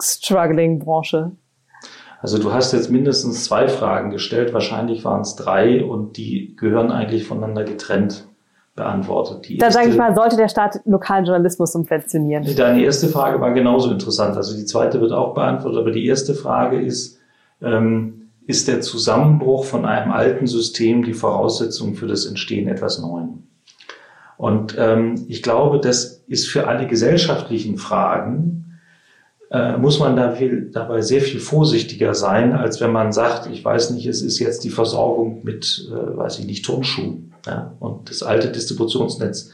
[0.00, 1.32] struggling Branche?
[2.20, 6.92] Also du hast jetzt mindestens zwei Fragen gestellt, wahrscheinlich waren es drei und die gehören
[6.92, 8.28] eigentlich voneinander getrennt.
[8.74, 9.48] Beantwortet.
[9.48, 12.46] Die da sage ich mal, sollte der Staat lokalen Journalismus subventionieren?
[12.56, 14.36] Deine erste Frage war genauso interessant.
[14.36, 17.18] Also die zweite wird auch beantwortet, aber die erste Frage ist,
[17.60, 23.46] ähm, ist der Zusammenbruch von einem alten System die Voraussetzung für das Entstehen etwas Neuen?
[24.38, 28.71] Und ähm, ich glaube, das ist für alle gesellschaftlichen Fragen,
[29.52, 33.62] äh, muss man da viel, dabei sehr viel vorsichtiger sein, als wenn man sagt, ich
[33.62, 37.34] weiß nicht, es ist jetzt die Versorgung mit, äh, weiß ich nicht, Turnschuhen.
[37.46, 37.74] Ja?
[37.78, 39.50] Und das alte Distributionsnetz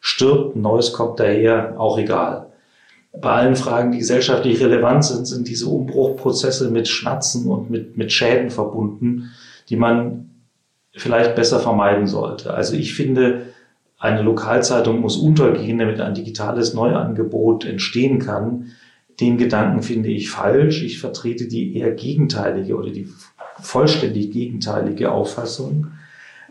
[0.00, 2.46] stirbt, neues kommt daher, auch egal.
[3.18, 8.12] Bei allen Fragen, die gesellschaftlich relevant sind, sind diese Umbruchprozesse mit Schmerzen und mit, mit
[8.12, 9.30] Schäden verbunden,
[9.70, 10.28] die man
[10.92, 12.52] vielleicht besser vermeiden sollte.
[12.52, 13.46] Also ich finde,
[13.98, 18.72] eine Lokalzeitung muss untergehen, damit ein digitales Neuangebot entstehen kann.
[19.20, 20.82] Den Gedanken finde ich falsch.
[20.82, 23.08] Ich vertrete die eher gegenteilige oder die
[23.60, 25.88] vollständig gegenteilige Auffassung.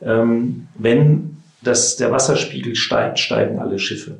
[0.01, 4.19] Ähm, wenn das, der Wasserspiegel steigt, steigen alle Schiffe.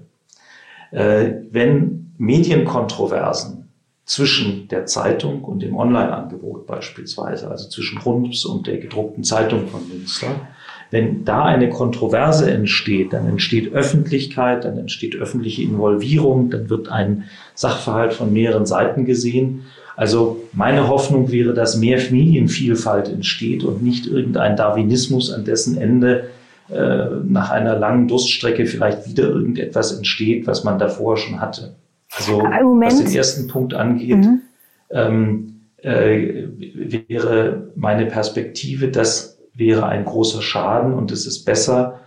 [0.92, 3.70] Äh, wenn Medienkontroversen
[4.06, 9.88] zwischen der Zeitung und dem Online-Angebot beispielsweise, also zwischen Rums und der gedruckten Zeitung von
[9.90, 10.48] Münster,
[10.92, 17.26] wenn da eine Kontroverse entsteht, dann entsteht Öffentlichkeit, dann entsteht öffentliche Involvierung, dann wird ein
[17.56, 19.66] Sachverhalt von mehreren Seiten gesehen.
[19.96, 26.30] Also meine Hoffnung wäre, dass mehr Medienvielfalt entsteht und nicht irgendein Darwinismus, an dessen Ende
[26.70, 31.76] äh, nach einer langen Durststrecke vielleicht wieder irgendetwas entsteht, was man davor schon hatte.
[32.16, 34.42] Also was den ersten Punkt angeht, mhm.
[34.92, 36.48] ähm, äh,
[37.08, 42.02] wäre meine Perspektive, dass wäre ein großer Schaden und es ist besser,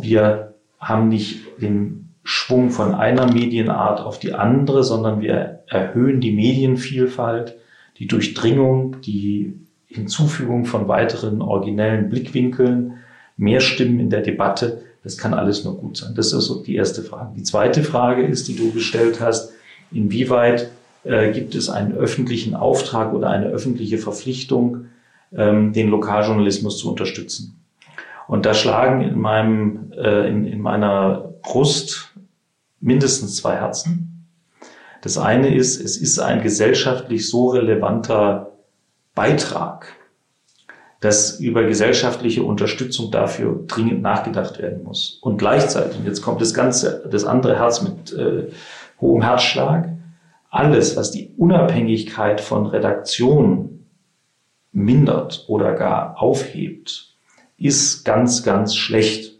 [0.00, 6.32] wir haben nicht den Schwung von einer Medienart auf die andere, sondern wir erhöhen die
[6.32, 7.56] Medienvielfalt,
[7.98, 9.54] die Durchdringung, die
[9.86, 12.94] Hinzufügung von weiteren originellen Blickwinkeln,
[13.36, 14.82] mehr Stimmen in der Debatte.
[15.04, 16.14] Das kann alles nur gut sein.
[16.16, 17.30] Das ist die erste Frage.
[17.36, 19.52] Die zweite Frage ist, die du gestellt hast,
[19.92, 20.70] inwieweit
[21.04, 24.86] äh, gibt es einen öffentlichen Auftrag oder eine öffentliche Verpflichtung,
[25.34, 27.60] ähm, den Lokaljournalismus zu unterstützen.
[28.28, 32.12] Und da schlagen in meinem, äh, in, in meiner Brust
[32.80, 34.26] mindestens zwei Herzen.
[35.02, 38.52] Das eine ist, es ist ein gesellschaftlich so relevanter
[39.14, 39.94] Beitrag,
[41.00, 45.18] dass über gesellschaftliche Unterstützung dafür dringend nachgedacht werden muss.
[45.22, 48.48] Und gleichzeitig, jetzt kommt das ganze, das andere Herz mit äh,
[49.00, 49.88] hohem Herzschlag,
[50.50, 53.75] alles, was die Unabhängigkeit von Redaktionen
[54.76, 57.14] mindert oder gar aufhebt,
[57.58, 59.32] ist ganz, ganz schlecht.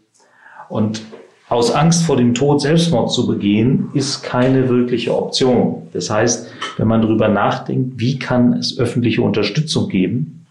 [0.67, 1.01] Und
[1.47, 5.83] aus Angst vor dem Tod Selbstmord zu begehen, ist keine wirkliche Option.
[5.93, 10.45] Das heißt, wenn man darüber nachdenkt, wie kann es öffentliche Unterstützung geben,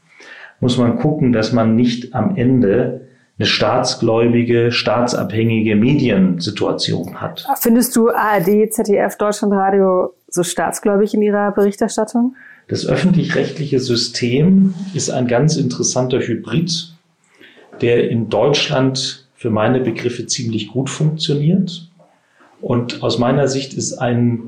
[0.60, 7.46] muss man gucken, dass man nicht am Ende eine staatsgläubige, staatsabhängige Mediensituation hat.
[7.60, 12.36] Findest du ARD, ZDF, Deutschlandradio so staatsgläubig in ihrer Berichterstattung?
[12.68, 16.92] Das öffentlich-rechtliche System ist ein ganz interessanter Hybrid,
[17.80, 21.88] der in Deutschland für meine Begriffe ziemlich gut funktioniert.
[22.60, 24.40] Und aus meiner Sicht ist ein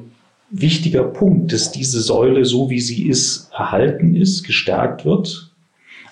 [0.51, 5.53] wichtiger Punkt, dass diese Säule, so wie sie ist, erhalten ist, gestärkt wird,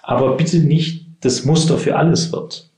[0.03, 2.69] aber bitte nicht das Muster für alles wird.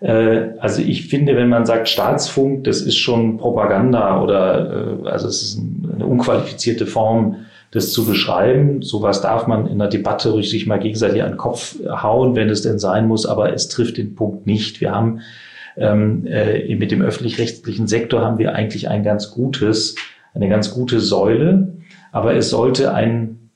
[0.00, 5.28] Äh, also ich finde, wenn man sagt Staatsfunk, das ist schon Propaganda oder äh, also
[5.28, 5.60] es ist
[5.94, 7.36] eine unqualifizierte Form
[7.70, 8.82] das zu beschreiben.
[8.82, 12.62] Sowas darf man in der Debatte sich mal gegenseitig an den Kopf hauen, wenn es
[12.62, 14.80] denn sein muss, aber es trifft den Punkt nicht.
[14.80, 15.20] Wir haben
[15.76, 19.96] ähm, äh, mit dem öffentlich-rechtlichen Sektor haben wir eigentlich ein ganz gutes,
[20.34, 21.76] eine ganz gute Säule,
[22.12, 23.50] aber es sollte einen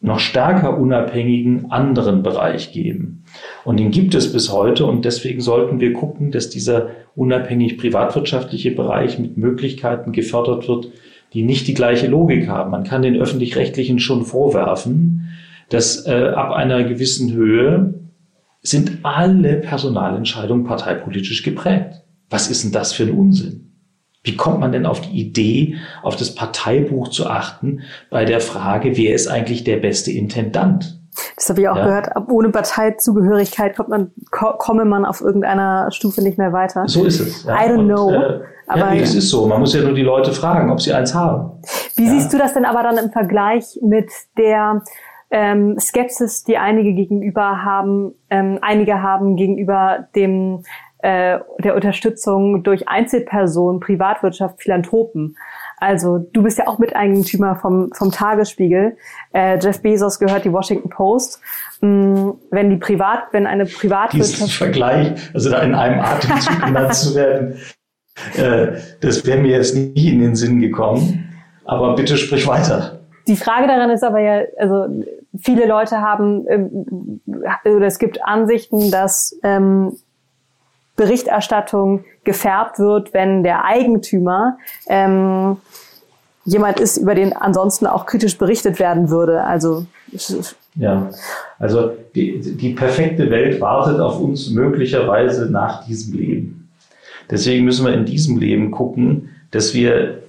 [0.00, 3.24] noch stärker unabhängigen anderen Bereich geben.
[3.64, 8.70] Und den gibt es bis heute und deswegen sollten wir gucken, dass dieser unabhängig privatwirtschaftliche
[8.70, 10.90] Bereich mit Möglichkeiten gefördert wird,
[11.32, 12.70] die nicht die gleiche Logik haben.
[12.70, 15.28] Man kann den öffentlich-rechtlichen schon vorwerfen,
[15.68, 17.94] dass äh, ab einer gewissen Höhe
[18.62, 22.02] sind alle Personalentscheidungen parteipolitisch geprägt.
[22.30, 23.68] Was ist denn das für ein Unsinn?
[24.24, 28.96] Wie kommt man denn auf die Idee, auf das Parteibuch zu achten bei der Frage,
[28.96, 30.98] wer ist eigentlich der beste Intendant?
[31.36, 31.84] Das habe ich auch ja.
[31.84, 32.08] gehört.
[32.28, 36.86] Ohne Parteizugehörigkeit kommt man, komme man auf irgendeiner Stufe nicht mehr weiter.
[36.88, 37.44] So ist es.
[37.44, 37.54] Ja.
[37.54, 38.12] I don't Und, know.
[38.12, 39.46] Äh, aber ja, es ist so.
[39.46, 41.62] Man muss ja nur die Leute fragen, ob sie eins haben.
[41.96, 42.10] Wie ja.
[42.10, 44.82] siehst du das denn aber dann im Vergleich mit der
[45.30, 50.62] ähm, Skepsis, die einige gegenüber haben, ähm, einige haben gegenüber dem
[51.00, 55.36] äh, der Unterstützung durch Einzelpersonen, Privatwirtschaft, Philanthropen?
[55.76, 58.96] Also du bist ja auch Miteigentümer vom, vom Tagesspiegel.
[59.32, 61.40] Äh, Jeff Bezos gehört die Washington Post.
[61.80, 64.40] Mm, wenn die Privat, wenn eine Privatwirtschaft...
[64.40, 67.58] Diesen Vergleich, also da in einem Atemzug genannt zu werden,
[69.00, 71.24] das wäre mir jetzt nie in den Sinn gekommen.
[71.64, 73.00] Aber bitte sprich weiter.
[73.26, 74.86] Die Frage daran ist aber ja, also
[75.38, 77.20] viele Leute haben, ähm,
[77.64, 79.92] oder es gibt Ansichten, dass ähm,
[80.96, 85.58] Berichterstattung gefärbt wird, wenn der Eigentümer ähm,
[86.44, 89.44] jemand ist, über den ansonsten auch kritisch berichtet werden würde.
[89.44, 89.86] Also
[90.74, 91.10] ja,
[91.58, 96.57] also die, die perfekte Welt wartet auf uns möglicherweise nach diesem Leben.
[97.30, 100.22] Deswegen müssen wir in diesem Leben gucken, dass wir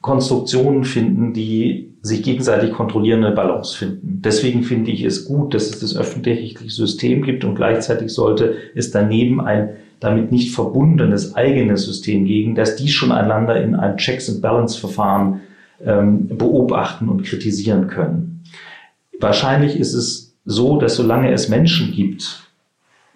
[0.00, 4.22] Konstruktionen finden, die sich gegenseitig kontrollierende Balance finden.
[4.24, 8.90] Deswegen finde ich es gut, dass es das öffentlich-rechtliche System gibt und gleichzeitig sollte es
[8.90, 9.70] daneben ein
[10.00, 14.80] damit nicht verbundenes eigenes System geben, dass die schon einander in einem Checks and Balance
[14.80, 15.42] Verfahren
[15.84, 18.42] ähm, beobachten und kritisieren können.
[19.20, 22.49] Wahrscheinlich ist es so, dass solange es Menschen gibt,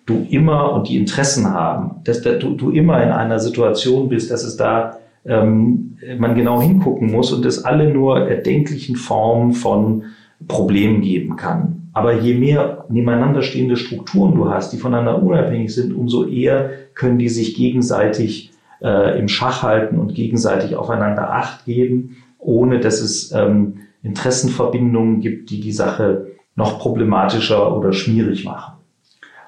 [0.06, 4.44] du immer und die Interessen haben, dass du, du immer in einer Situation bist, dass
[4.44, 10.04] es da ähm, man genau hingucken muss und es alle nur erdenklichen Formen von
[10.46, 11.88] Problemen geben kann.
[11.92, 17.18] Aber je mehr nebeneinander stehende Strukturen du hast, die voneinander unabhängig sind, umso eher können
[17.18, 18.50] die sich gegenseitig
[18.82, 25.50] äh, im Schach halten und gegenseitig aufeinander Acht geben, ohne dass es ähm, Interessenverbindungen gibt,
[25.50, 28.73] die die Sache noch problematischer oder schwierig machen.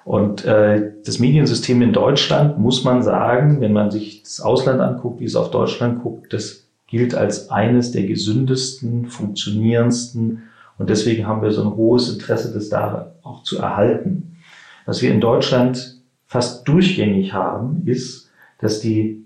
[0.07, 5.19] Und äh, das Mediensystem in Deutschland, muss man sagen, wenn man sich das Ausland anguckt,
[5.19, 10.45] wie es auf Deutschland guckt, das gilt als eines der gesündesten, funktionierendsten.
[10.79, 14.37] Und deswegen haben wir so ein hohes Interesse, das da auch zu erhalten.
[14.85, 19.25] Was wir in Deutschland fast durchgängig haben, ist, dass die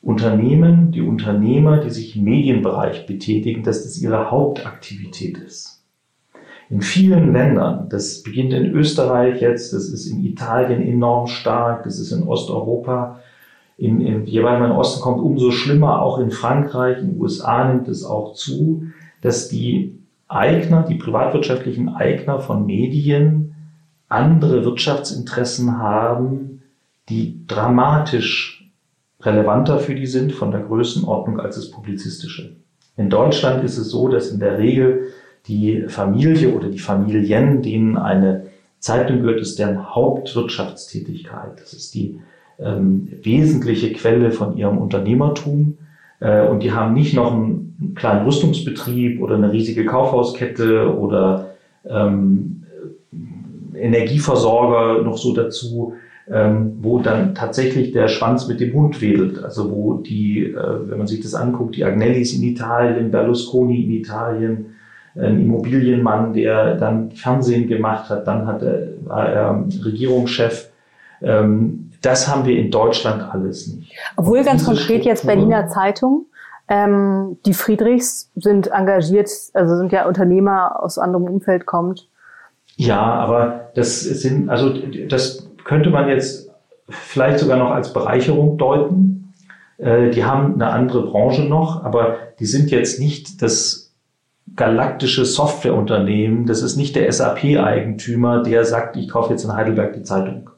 [0.00, 5.75] Unternehmen, die Unternehmer, die sich im Medienbereich betätigen, dass das ihre Hauptaktivität ist
[6.68, 11.98] in vielen Ländern, das beginnt in Österreich jetzt, das ist in Italien enorm stark, das
[11.98, 13.20] ist in Osteuropa,
[13.78, 17.12] in, in, je weiter man in den Osten kommt, umso schlimmer, auch in Frankreich, in
[17.12, 18.86] den USA nimmt es auch zu,
[19.20, 19.98] dass die
[20.28, 23.54] Eigner, die privatwirtschaftlichen Eigner von Medien
[24.08, 26.62] andere Wirtschaftsinteressen haben,
[27.08, 28.70] die dramatisch
[29.20, 32.56] relevanter für die sind von der Größenordnung als das publizistische.
[32.96, 35.08] In Deutschland ist es so, dass in der Regel
[35.48, 38.46] die Familie oder die Familien, denen eine
[38.78, 41.60] Zeitung gehört, ist deren Hauptwirtschaftstätigkeit.
[41.60, 42.20] Das ist die
[42.58, 45.78] ähm, wesentliche Quelle von ihrem Unternehmertum.
[46.20, 51.50] Äh, und die haben nicht noch einen kleinen Rüstungsbetrieb oder eine riesige Kaufhauskette oder
[51.88, 52.64] ähm,
[53.74, 55.94] Energieversorger noch so dazu,
[56.30, 59.42] ähm, wo dann tatsächlich der Schwanz mit dem Hund wedelt.
[59.44, 63.90] Also wo die, äh, wenn man sich das anguckt, die Agnellis in Italien, Berlusconi in
[63.90, 64.66] Italien,
[65.18, 70.70] ein Immobilienmann, der dann Fernsehen gemacht hat, dann hat er, war er Regierungschef.
[71.22, 73.92] Ähm, das haben wir in Deutschland alles nicht.
[74.16, 76.26] Obwohl ganz konkret jetzt Berliner Zeitung,
[76.68, 82.08] ähm, die Friedrichs sind engagiert, also sind ja Unternehmer aus anderem Umfeld kommt.
[82.76, 84.72] Ja, aber das sind, also
[85.08, 86.50] das könnte man jetzt
[86.88, 89.32] vielleicht sogar noch als Bereicherung deuten.
[89.78, 93.85] Äh, die haben eine andere Branche noch, aber die sind jetzt nicht das
[94.56, 96.46] galaktische Softwareunternehmen.
[96.46, 100.50] Das ist nicht der SAP-Eigentümer, der sagt, ich kaufe jetzt in Heidelberg die Zeitung,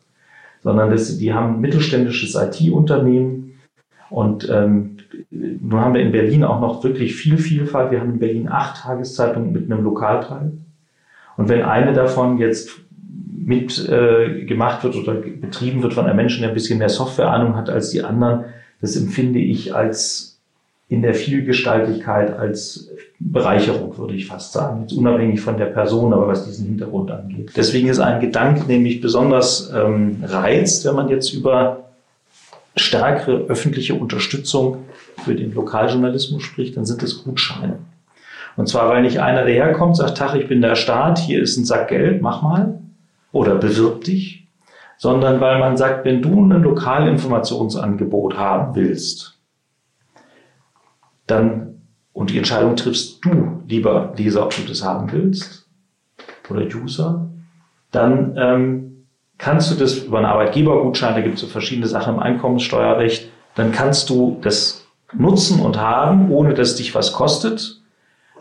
[0.63, 3.59] sondern das, die haben ein mittelständisches IT-Unternehmen.
[4.09, 4.97] Und ähm,
[5.31, 7.91] nun haben wir in Berlin auch noch wirklich viel Vielfalt.
[7.91, 10.53] Wir haben in Berlin acht Tageszeitungen mit einem Lokalteil.
[11.37, 12.71] Und wenn eine davon jetzt
[13.49, 17.71] mit äh, wird oder betrieben wird von einem Menschen, der ein bisschen mehr Softwareahnung hat
[17.71, 18.45] als die anderen,
[18.81, 20.38] das empfinde ich als
[20.89, 24.83] in der Vielgestaltigkeit als Bereicherung, würde ich fast sagen.
[24.83, 27.53] Jetzt unabhängig von der Person, aber was diesen Hintergrund angeht.
[27.57, 31.85] Deswegen ist ein Gedanke nämlich besonders ähm, reizt, wenn man jetzt über
[32.77, 34.85] stärkere öffentliche Unterstützung
[35.25, 37.81] für den Lokaljournalismus spricht, dann sind es Gutscheine.
[38.57, 41.65] Und zwar, weil nicht einer daherkommt, sagt, Tach, ich bin der Staat, hier ist ein
[41.65, 42.81] Sack Geld, mach mal.
[43.31, 44.47] Oder bewirb dich.
[44.97, 49.38] Sondern weil man sagt, wenn du ein Lokalinformationsangebot haben willst,
[51.29, 55.69] dann und die Entscheidung triffst du, lieber Leser, ob du das haben willst
[56.51, 57.29] oder User,
[57.93, 59.07] dann ähm,
[59.39, 63.71] kannst du das über einen Arbeitgebergutschein, da gibt es so verschiedene Sachen im Einkommenssteuerrecht, dann
[63.73, 67.81] kannst du das nutzen und haben, ohne dass dich was kostet.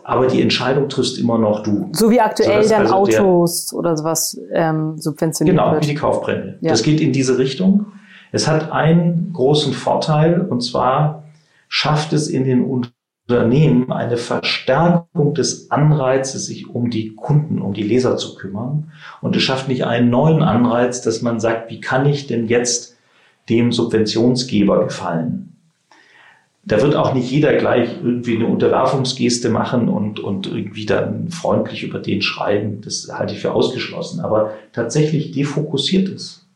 [0.02, 1.90] Aber die Entscheidung triffst immer noch du.
[1.92, 5.82] So wie aktuell dann also Autos oder sowas ähm, subventioniert genau, wird.
[5.82, 6.54] Genau, wie die Kaufprämie.
[6.62, 6.70] Ja.
[6.70, 7.86] Das geht in diese Richtung.
[8.32, 11.24] Es hat einen großen Vorteil und zwar
[11.68, 17.82] schafft es in den Unternehmen eine Verstärkung des Anreizes, sich um die Kunden, um die
[17.82, 18.90] Leser zu kümmern.
[19.20, 22.96] Und es schafft nicht einen neuen Anreiz, dass man sagt, wie kann ich denn jetzt
[23.48, 25.44] dem Subventionsgeber gefallen?
[26.64, 31.82] Da wird auch nicht jeder gleich irgendwie eine Unterwerfungsgeste machen und, und irgendwie dann freundlich
[31.82, 32.82] über den schreiben.
[32.82, 34.20] Das halte ich für ausgeschlossen.
[34.20, 36.46] Aber tatsächlich defokussiert es.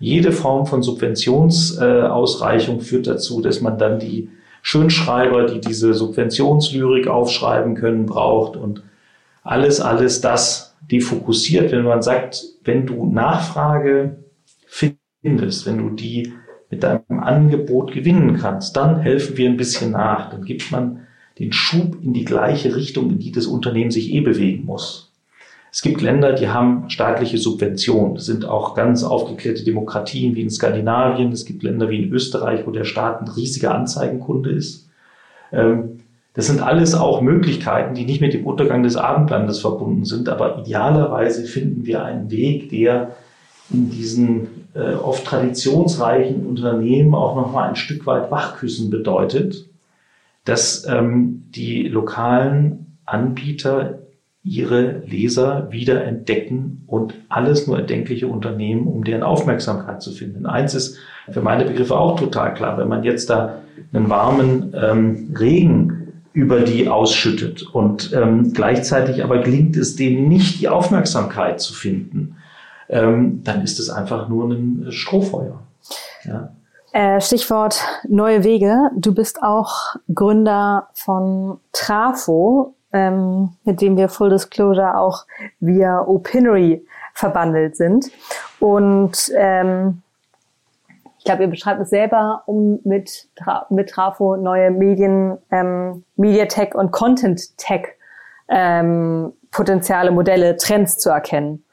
[0.00, 4.28] Jede Form von Subventionsausreichung führt dazu, dass man dann die
[4.66, 8.82] Schönschreiber, die diese Subventionslyrik aufschreiben können, braucht und
[9.42, 14.24] alles, alles das defokussiert, wenn man sagt, wenn du Nachfrage
[14.66, 16.32] findest, wenn du die
[16.70, 21.06] mit deinem Angebot gewinnen kannst, dann helfen wir ein bisschen nach, dann gibt man
[21.38, 25.03] den Schub in die gleiche Richtung, in die das Unternehmen sich eh bewegen muss.
[25.74, 28.14] Es gibt Länder, die haben staatliche Subventionen.
[28.14, 31.32] Das sind auch ganz aufgeklärte Demokratien wie in Skandinavien.
[31.32, 34.88] Es gibt Länder wie in Österreich, wo der Staat ein riesiger Anzeigenkunde ist.
[35.50, 35.98] Ähm,
[36.32, 40.28] das sind alles auch Möglichkeiten, die nicht mit dem Untergang des Abendlandes verbunden sind.
[40.28, 43.16] Aber idealerweise finden wir einen Weg, der
[43.68, 49.66] in diesen äh, oft traditionsreichen Unternehmen auch nochmal ein Stück weit Wachküssen bedeutet,
[50.44, 54.03] dass ähm, die lokalen Anbieter
[54.44, 60.44] ihre Leser wieder entdecken und alles nur erdenkliche Unternehmen, um deren Aufmerksamkeit zu finden.
[60.44, 60.98] Eins ist
[61.30, 66.60] für meine Begriffe auch total klar, wenn man jetzt da einen warmen ähm, Regen über
[66.60, 72.36] die ausschüttet und ähm, gleichzeitig aber gelingt es denen nicht, die Aufmerksamkeit zu finden,
[72.88, 75.62] ähm, dann ist es einfach nur ein Strohfeuer.
[76.24, 76.50] Ja.
[76.92, 78.90] Äh, Stichwort neue Wege.
[78.96, 85.26] Du bist auch Gründer von Trafo, ähm, mit dem wir Full Disclosure auch
[85.60, 88.10] via Opinory verbandelt sind.
[88.60, 90.00] Und ähm,
[91.18, 93.28] ich glaube, ihr beschreibt es selber, um mit,
[93.70, 97.96] mit Trafo neue Medien, ähm, Mediatech und Content Tech
[98.48, 101.64] ähm, Potenziale, Modelle, Trends zu erkennen.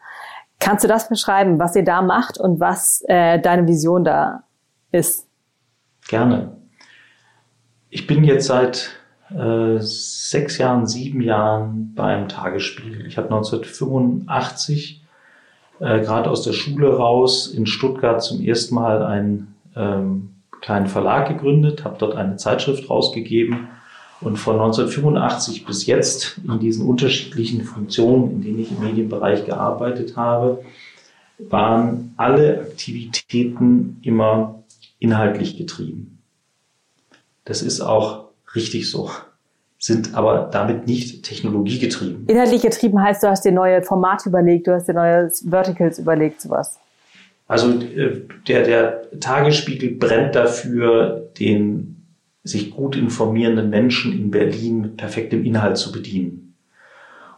[0.60, 4.44] Kannst du das beschreiben, was ihr da macht und was äh, deine Vision da
[4.92, 5.28] ist?
[6.08, 6.56] Gerne.
[7.90, 9.01] Ich bin jetzt seit
[9.36, 13.06] äh, sechs Jahren, sieben Jahren beim Tagesspiegel.
[13.06, 15.02] Ich habe 1985
[15.80, 20.30] äh, gerade aus der Schule raus in Stuttgart zum ersten Mal einen ähm,
[20.62, 23.70] kleinen Verlag gegründet, habe dort eine Zeitschrift rausgegeben
[24.22, 30.16] und von 1985 bis jetzt in diesen unterschiedlichen Funktionen, in denen ich im Medienbereich gearbeitet
[30.16, 30.64] habe,
[31.40, 34.64] waren alle Aktivitäten immer
[35.00, 36.20] inhaltlich getrieben.
[37.46, 39.10] Das ist auch richtig so,
[39.78, 42.28] sind aber damit nicht technologiegetrieben.
[42.28, 46.42] Inhaltlich getrieben heißt, du hast dir neue Formate überlegt, du hast dir neue Verticals überlegt,
[46.42, 46.80] sowas.
[47.48, 52.06] Also äh, der, der Tagesspiegel brennt dafür, den
[52.44, 56.51] sich gut informierenden Menschen in Berlin mit perfektem Inhalt zu bedienen.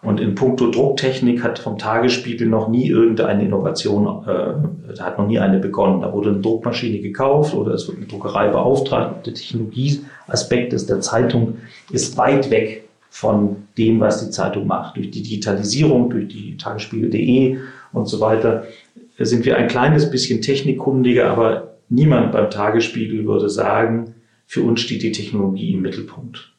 [0.04, 5.28] Und in puncto Drucktechnik hat vom Tagesspiegel noch nie irgendeine Innovation, äh, da hat noch
[5.28, 6.02] nie eine begonnen.
[6.02, 9.26] Da wurde eine Druckmaschine gekauft oder es wird eine Druckerei beauftragt.
[9.26, 14.98] Der Technologieaspekt ist der Zeitung ist weit weg von dem, was die Zeitung macht.
[14.98, 17.60] Durch die Digitalisierung, durch die Tagesspiegel.de
[17.94, 18.66] und so weiter
[19.20, 24.16] sind wir ein kleines bisschen technikkundiger, aber niemand beim Tagesspiegel würde sagen,
[24.48, 26.53] für uns steht die Technologie im Mittelpunkt.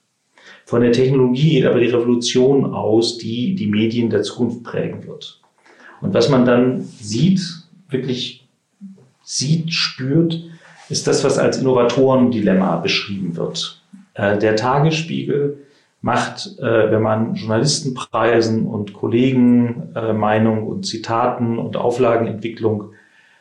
[0.65, 5.41] Von der Technologie geht aber die Revolution aus, die die Medien der Zukunft prägen wird.
[6.01, 7.41] Und was man dann sieht,
[7.89, 8.47] wirklich
[9.23, 10.43] sieht, spürt,
[10.89, 13.83] ist das, was als Innovatoren-Dilemma beschrieben wird.
[14.15, 15.59] Äh, der Tagesspiegel
[16.01, 22.91] macht, äh, wenn man Journalistenpreisen und Kollegenmeinung äh, und Zitaten und Auflagenentwicklung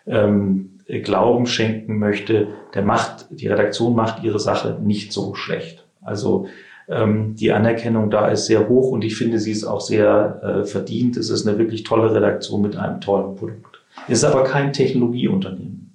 [0.07, 5.86] ähm, Glauben schenken möchte, der macht, die Redaktion macht ihre Sache nicht so schlecht.
[6.01, 6.47] Also
[6.89, 10.65] ähm, die Anerkennung da ist sehr hoch und ich finde, sie ist auch sehr äh,
[10.65, 11.17] verdient.
[11.17, 13.81] Es ist eine wirklich tolle Redaktion mit einem tollen Produkt.
[14.07, 15.91] Es ist aber kein Technologieunternehmen.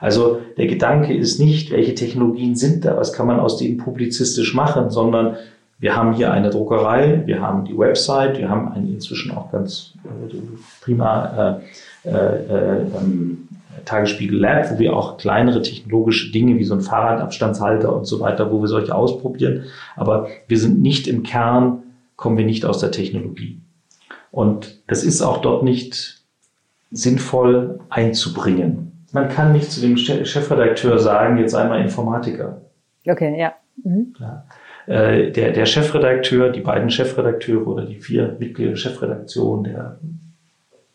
[0.00, 4.54] Also der Gedanke ist nicht, welche Technologien sind da, was kann man aus denen publizistisch
[4.54, 5.36] machen, sondern
[5.78, 9.94] wir haben hier eine Druckerei, wir haben die Website, wir haben einen inzwischen auch ganz
[10.04, 10.34] äh,
[10.82, 11.60] prima
[12.04, 13.48] äh, äh, ähm,
[13.84, 18.50] Tagesspiegel Lab, wo wir auch kleinere technologische Dinge wie so ein Fahrradabstandshalter und so weiter,
[18.50, 19.64] wo wir solche ausprobieren.
[19.96, 21.82] Aber wir sind nicht im Kern,
[22.16, 23.60] kommen wir nicht aus der Technologie.
[24.30, 26.22] Und das ist auch dort nicht
[26.90, 29.06] sinnvoll einzubringen.
[29.12, 32.62] Man kann nicht zu dem Chefredakteur sagen, jetzt einmal Informatiker.
[33.06, 33.54] Okay, ja.
[33.82, 34.14] Mhm.
[34.18, 34.44] ja.
[34.86, 39.98] Äh, der, der Chefredakteur, die beiden Chefredakteure oder die vier Mitglieder der Chefredaktion, der,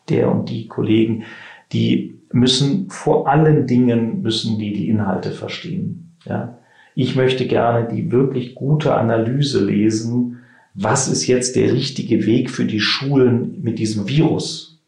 [0.10, 1.24] der und die Kollegen,
[1.72, 6.16] die müssen vor allen Dingen müssen die die Inhalte verstehen.
[6.26, 6.58] Ja.
[6.96, 10.40] Ich möchte gerne die wirklich gute Analyse lesen,
[10.74, 14.80] was ist jetzt der richtige Weg für die Schulen mit diesem Virus.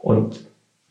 [0.00, 0.40] Und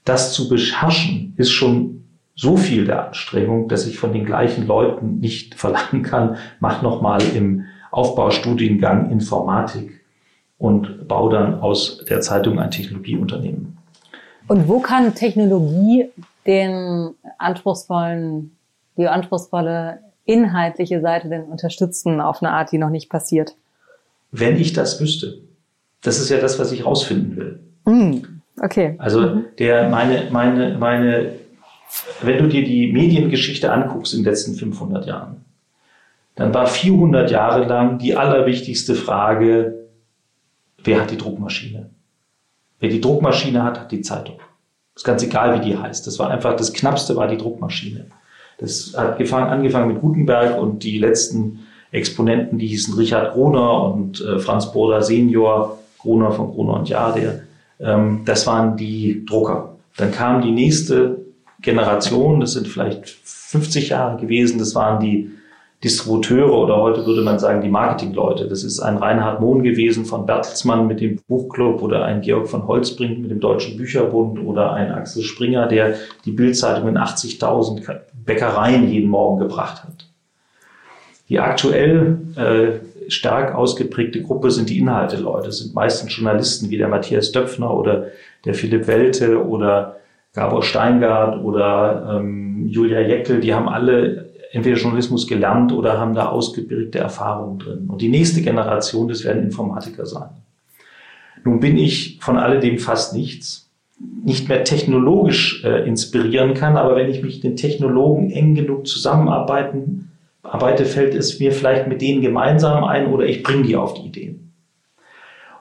[0.06, 2.04] das zu beherrschen, ist schon
[2.36, 7.22] so viel der Anstrengung, dass ich von den gleichen Leuten nicht verlangen kann, mach nochmal
[7.36, 10.02] im Aufbaustudiengang Informatik
[10.58, 13.78] und bau dann aus der Zeitung ein Technologieunternehmen.
[14.52, 16.10] Und wo kann Technologie
[16.46, 18.52] den anspruchsvollen,
[18.98, 23.56] die anspruchsvolle inhaltliche Seite denn unterstützen auf eine Art, die noch nicht passiert?
[24.34, 25.38] Wenn ich das wüsste.
[26.02, 27.60] Das ist ja das, was ich rausfinden will.
[27.86, 28.26] Mm,
[28.62, 28.96] okay.
[28.98, 29.46] Also mhm.
[29.58, 31.32] der, meine, meine, meine,
[32.22, 35.46] wenn du dir die Mediengeschichte anguckst in den letzten 500 Jahren,
[36.36, 39.88] dann war 400 Jahre lang die allerwichtigste Frage,
[40.84, 41.90] wer hat die Druckmaschine?
[42.82, 44.40] Wer die Druckmaschine hat, hat die Zeitung.
[44.96, 46.06] Ist ganz egal, wie die heißt.
[46.06, 48.08] Das war einfach, das Knappste war die Druckmaschine.
[48.58, 51.60] Das hat gefangen, angefangen mit Gutenberg und die letzten
[51.92, 57.14] Exponenten, die hießen Richard Groner und äh, Franz Boda Senior, Groner von Groner und Jahr,
[57.14, 57.44] der,
[57.80, 59.76] ähm, das waren die Drucker.
[59.98, 61.22] Dann kam die nächste
[61.62, 65.32] Generation, das sind vielleicht 50 Jahre gewesen, das waren die
[65.84, 68.48] Distributeure oder heute würde man sagen die Marketingleute.
[68.48, 72.68] Das ist ein Reinhard Mohn gewesen von Bertelsmann mit dem Buchclub oder ein Georg von
[72.68, 78.92] Holzbrink mit dem Deutschen Bücherbund oder ein Axel Springer, der die Bildzeitung in 80.000 Bäckereien
[78.92, 80.08] jeden Morgen gebracht hat.
[81.30, 86.90] Die aktuell äh, stark ausgeprägte Gruppe sind die Inhalteleute, das sind meistens Journalisten wie der
[86.90, 88.08] Matthias Döpfner oder
[88.46, 89.96] der Philipp Welte oder
[90.34, 96.28] Gabor Steingart oder ähm, Julia Jeckel, die haben alle entweder Journalismus gelernt oder haben da
[96.28, 97.88] ausgeprägte Erfahrungen drin.
[97.88, 100.30] Und die nächste Generation, das werden Informatiker sein.
[101.44, 103.70] Nun bin ich von alledem fast nichts,
[104.24, 110.12] nicht mehr technologisch äh, inspirieren kann, aber wenn ich mich den Technologen eng genug zusammenarbeiten
[110.44, 114.08] arbeite, fällt es mir vielleicht mit denen gemeinsam ein oder ich bringe die auf die
[114.08, 114.52] Ideen.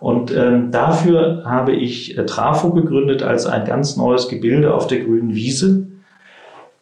[0.00, 5.00] Und ähm, dafür habe ich äh, Trafo gegründet als ein ganz neues Gebilde auf der
[5.00, 5.86] grünen Wiese.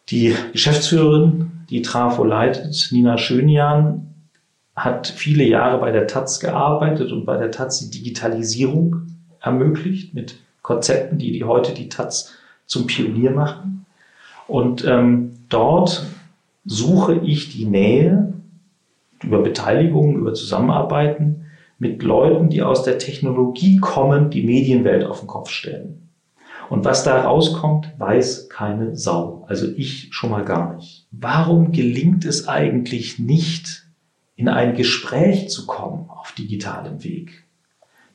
[0.09, 4.13] Die Geschäftsführerin die Trafo leitet, Nina Schönjan,
[4.75, 9.07] hat viele Jahre bei der Taz gearbeitet und bei der Taz die Digitalisierung
[9.41, 12.33] ermöglicht mit Konzepten, die, die heute die Taz
[12.65, 13.85] zum Pionier machen.
[14.47, 16.05] Und ähm, dort
[16.65, 18.33] suche ich die Nähe
[19.23, 21.45] über Beteiligung, über Zusammenarbeiten
[21.77, 26.09] mit Leuten, die aus der Technologie kommen, die Medienwelt auf den Kopf stellen.
[26.69, 29.45] Und was da rauskommt, weiß keine Sau.
[29.47, 30.98] Also ich schon mal gar nicht.
[31.11, 33.85] Warum gelingt es eigentlich nicht,
[34.35, 37.45] in ein Gespräch zu kommen auf digitalem Weg?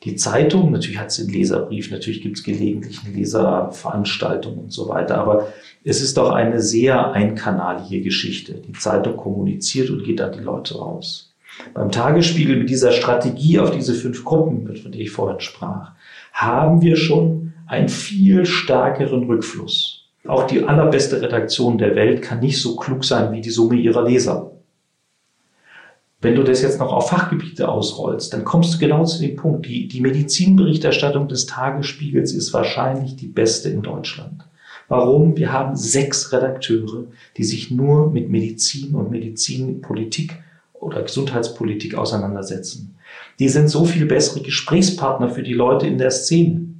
[0.04, 4.88] Die Zeitung, natürlich hat sie einen Leserbrief, natürlich gibt es gelegentlich eine Leserveranstaltung und so
[4.88, 8.54] weiter, aber es ist doch eine sehr einkanalige Geschichte.
[8.54, 11.34] Die Zeitung kommuniziert und geht an die Leute raus.
[11.72, 15.92] Beim Tagesspiegel mit dieser Strategie auf diese fünf Gruppen, von der ich vorhin sprach,
[16.32, 19.93] haben wir schon einen viel stärkeren Rückfluss.
[20.26, 24.02] Auch die allerbeste Redaktion der Welt kann nicht so klug sein wie die Summe ihrer
[24.02, 24.52] Leser.
[26.22, 29.66] Wenn du das jetzt noch auf Fachgebiete ausrollst, dann kommst du genau zu dem Punkt.
[29.66, 34.46] Die, die Medizinberichterstattung des Tagesspiegels ist wahrscheinlich die beste in Deutschland.
[34.88, 35.36] Warum?
[35.36, 37.04] Wir haben sechs Redakteure,
[37.36, 42.96] die sich nur mit Medizin und Medizinpolitik oder Gesundheitspolitik auseinandersetzen.
[43.38, 46.74] Die sind so viel bessere Gesprächspartner für die Leute in der Szene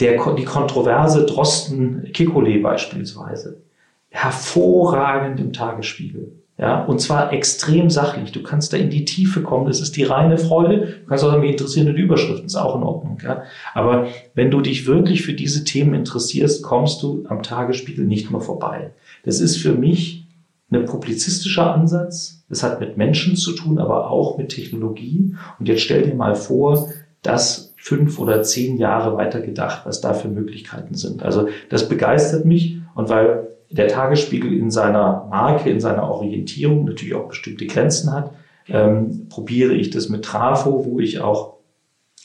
[0.00, 3.62] der, die Kontroverse Drosten-Kikole beispielsweise,
[4.10, 6.32] hervorragend im Tagesspiegel.
[6.60, 8.32] Ja, und zwar extrem sachlich.
[8.32, 9.66] Du kannst da in die Tiefe kommen.
[9.66, 10.98] Das ist die reine Freude.
[11.02, 12.46] Du kannst auch sagen, mich interessieren nur die Überschriften.
[12.46, 13.18] Ist auch in Ordnung.
[13.22, 13.44] Ja.
[13.74, 18.40] Aber wenn du dich wirklich für diese Themen interessierst, kommst du am Tagesspiegel nicht mehr
[18.40, 18.90] vorbei.
[19.24, 20.26] Das ist für mich
[20.72, 22.44] ein publizistischer Ansatz.
[22.48, 25.36] Das hat mit Menschen zu tun, aber auch mit Technologie.
[25.60, 26.88] Und jetzt stell dir mal vor,
[27.22, 31.22] dass fünf oder zehn Jahre weiter gedacht, was da für Möglichkeiten sind.
[31.22, 37.14] Also das begeistert mich und weil der Tagesspiegel in seiner Marke, in seiner Orientierung natürlich
[37.14, 38.32] auch bestimmte Grenzen hat,
[38.68, 41.54] ähm, probiere ich das mit Trafo, wo ich auch,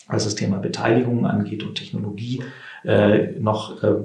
[0.08, 2.44] was das Thema Beteiligung angeht und Technologie,
[2.84, 3.96] äh, noch äh,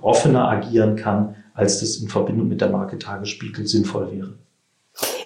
[0.00, 4.34] offener agieren kann, als das in Verbindung mit der Marke Tagesspiegel sinnvoll wäre.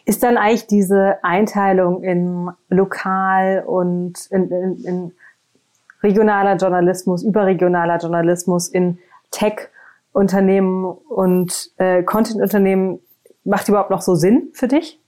[0.05, 5.13] Ist dann eigentlich diese Einteilung in lokal und in, in, in
[6.03, 8.99] regionaler Journalismus, überregionaler Journalismus in
[9.31, 13.01] Tech-Unternehmen und äh, Content-Unternehmen,
[13.45, 15.01] macht überhaupt noch so Sinn für dich?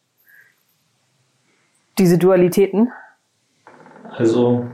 [1.99, 2.91] Diese Dualitäten?
[4.11, 4.67] Also,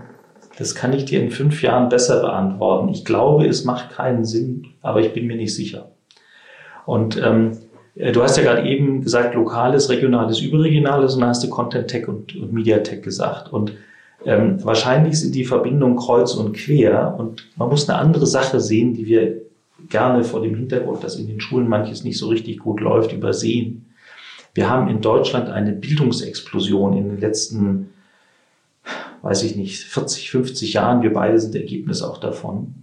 [0.58, 2.88] das kann ich dir in fünf Jahren besser beantworten.
[2.88, 5.90] Ich glaube, es macht keinen Sinn, aber ich bin mir nicht sicher.
[6.86, 7.58] Und ähm,
[7.96, 11.88] äh, du hast ja gerade eben gesagt, lokales, regionales, überregionales und dann hast du Content
[11.88, 13.52] Tech und, und Media Tech gesagt.
[13.52, 13.72] Und
[14.26, 18.92] ähm, wahrscheinlich sind die Verbindungen kreuz und quer und man muss eine andere Sache sehen,
[18.92, 19.40] die wir
[19.88, 23.86] gerne vor dem Hintergrund, dass in den Schulen manches nicht so richtig gut läuft, übersehen.
[24.52, 27.90] Wir haben in Deutschland eine Bildungsexplosion in den letzten,
[29.22, 31.02] weiß ich nicht, 40, 50 Jahren.
[31.02, 32.74] Wir beide sind Ergebnis auch davon,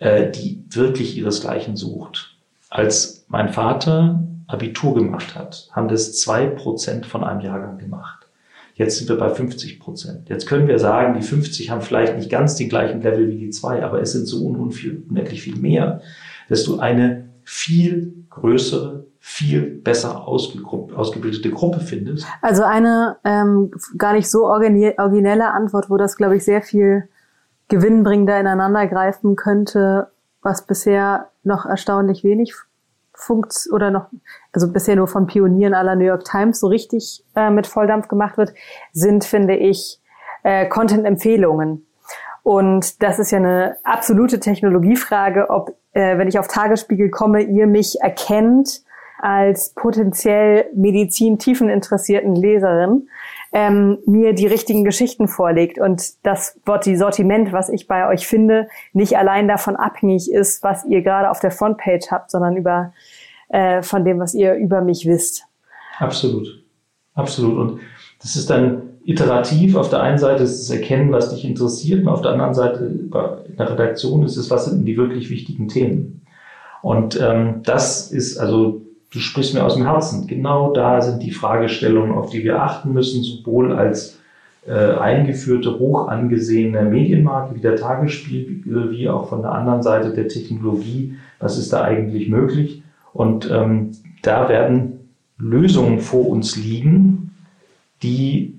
[0.00, 2.36] äh, die wirklich ihresgleichen sucht.
[2.68, 8.23] Als mein Vater Abitur gemacht hat, haben das zwei Prozent von einem Jahrgang gemacht.
[8.74, 10.28] Jetzt sind wir bei 50 Prozent.
[10.28, 13.50] Jetzt können wir sagen, die 50 haben vielleicht nicht ganz den gleichen Level wie die
[13.50, 16.00] zwei, aber es sind so unendlich viel mehr,
[16.48, 22.26] dass du eine viel größere, viel besser ausgebildete Gruppe findest.
[22.42, 27.08] Also eine ähm, gar nicht so originelle Antwort, wo das, glaube ich, sehr viel
[27.68, 30.08] gewinnbringender ineinandergreifen könnte,
[30.42, 32.54] was bisher noch erstaunlich wenig
[33.24, 34.06] funkt oder noch,
[34.52, 38.36] also bisher nur von Pionieren aller New York Times so richtig äh, mit Volldampf gemacht
[38.36, 38.52] wird,
[38.92, 40.00] sind, finde ich,
[40.42, 41.86] äh, Content-Empfehlungen.
[42.42, 47.66] Und das ist ja eine absolute Technologiefrage, ob, äh, wenn ich auf Tagesspiegel komme, ihr
[47.66, 48.82] mich erkennt
[49.18, 53.08] als potenziell medizin-tiefen interessierten Leserin,
[53.54, 59.16] ähm, mir die richtigen Geschichten vorlegt und das Sortiment, was ich bei euch finde, nicht
[59.16, 62.92] allein davon abhängig ist, was ihr gerade auf der Frontpage habt, sondern über
[63.48, 65.44] äh, von dem, was ihr über mich wisst.
[65.98, 66.64] Absolut,
[67.14, 67.56] absolut.
[67.56, 67.80] Und
[68.20, 69.76] das ist dann iterativ.
[69.76, 72.84] Auf der einen Seite ist es Erkennen, was dich interessiert, und auf der anderen Seite
[72.84, 76.26] in der Redaktion ist es, was sind die wirklich wichtigen Themen.
[76.82, 78.82] Und ähm, das ist also
[79.14, 80.26] du sprichst mir aus dem Herzen.
[80.26, 84.18] Genau da sind die Fragestellungen, auf die wir achten müssen, sowohl als
[84.66, 90.26] äh, eingeführte, hoch angesehene Medienmarke wie der Tagesspiel, wie auch von der anderen Seite der
[90.26, 91.14] Technologie.
[91.38, 92.82] Was ist da eigentlich möglich?
[93.12, 93.92] Und ähm,
[94.22, 97.36] da werden Lösungen vor uns liegen,
[98.02, 98.58] die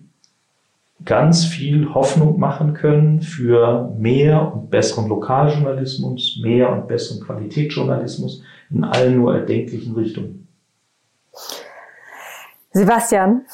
[1.03, 8.85] ganz viel Hoffnung machen können für mehr und besseren Lokaljournalismus, mehr und besseren Qualitätsjournalismus in
[8.85, 10.44] allen nur erdenklichen Richtungen.
[12.75, 13.45] Sebastian,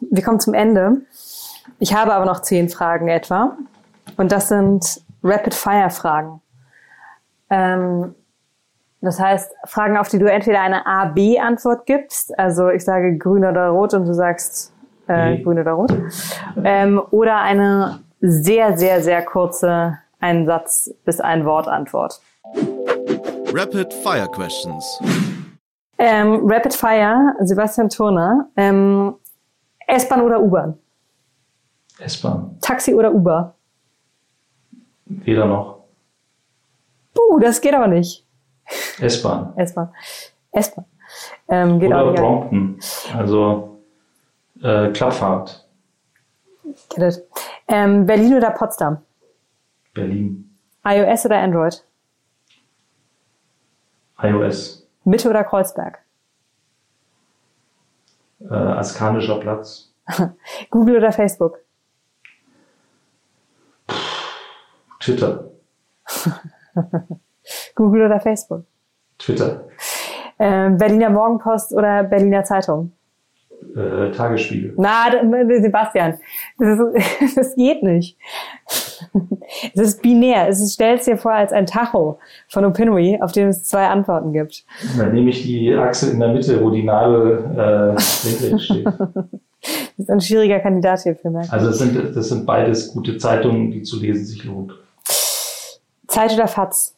[0.00, 1.02] wir kommen zum Ende.
[1.80, 3.56] Ich habe aber noch zehn Fragen etwa.
[4.16, 6.40] Und das sind Rapid-Fire-Fragen.
[7.50, 8.14] Ähm,
[9.00, 13.70] das heißt, Fragen, auf die du entweder eine A-B-Antwort gibst, also ich sage grün oder
[13.70, 14.72] rot und du sagst
[15.08, 15.42] äh, nee.
[15.42, 15.92] grün oder rot,
[16.62, 22.20] ähm, oder eine sehr, sehr, sehr kurze ein Satz bis ein Wort Antwort.
[23.52, 25.00] Rapid Fire Questions.
[25.98, 28.48] Ähm, Rapid Fire, Sebastian Turner.
[28.56, 29.16] Ähm,
[29.86, 30.78] S-Bahn oder U-Bahn?
[31.98, 32.56] S-Bahn.
[32.60, 33.54] Taxi oder Uber?
[35.06, 35.84] Weder noch.
[37.14, 38.24] Puh, das geht aber nicht.
[39.00, 39.52] S-Bahn.
[39.56, 39.92] S-Bahn.
[40.52, 40.84] S-Bahn.
[41.48, 42.80] Ähm, geht oder auch nicht Brompton.
[43.16, 43.80] Also
[44.62, 45.66] äh, Klappfahrt.
[46.90, 47.24] Get it.
[47.66, 48.98] Ähm, Berlin oder Potsdam?
[49.94, 50.56] Berlin.
[50.84, 51.82] iOS oder Android?
[54.22, 54.87] iOS.
[55.08, 55.98] Mitte oder Kreuzberg?
[58.40, 59.94] Äh, Askanischer Platz.
[60.70, 61.58] Google oder Facebook?
[65.00, 65.50] Twitter.
[67.74, 68.64] Google oder Facebook?
[69.18, 69.68] Twitter.
[70.38, 72.92] Ähm, Berliner Morgenpost oder Berliner Zeitung?
[73.74, 74.74] Äh, Tagesspiegel.
[74.76, 75.10] Na,
[75.60, 76.18] Sebastian,
[76.58, 78.18] das, ist, das geht nicht.
[79.74, 80.48] Es ist binär.
[80.48, 84.32] Es ist, stellst dir vor als ein Tacho von Opinory, auf dem es zwei Antworten
[84.32, 84.64] gibt.
[84.98, 88.00] Dann nehme ich die Achse in der Mitte, wo die Nadel äh,
[88.58, 88.86] steht.
[88.86, 91.50] Das ist ein schwieriger Kandidat hier für mich.
[91.52, 94.72] Also das sind, das sind beides gute Zeitungen, die zu lesen sich lohnt.
[96.06, 96.94] Zeit oder FAZ?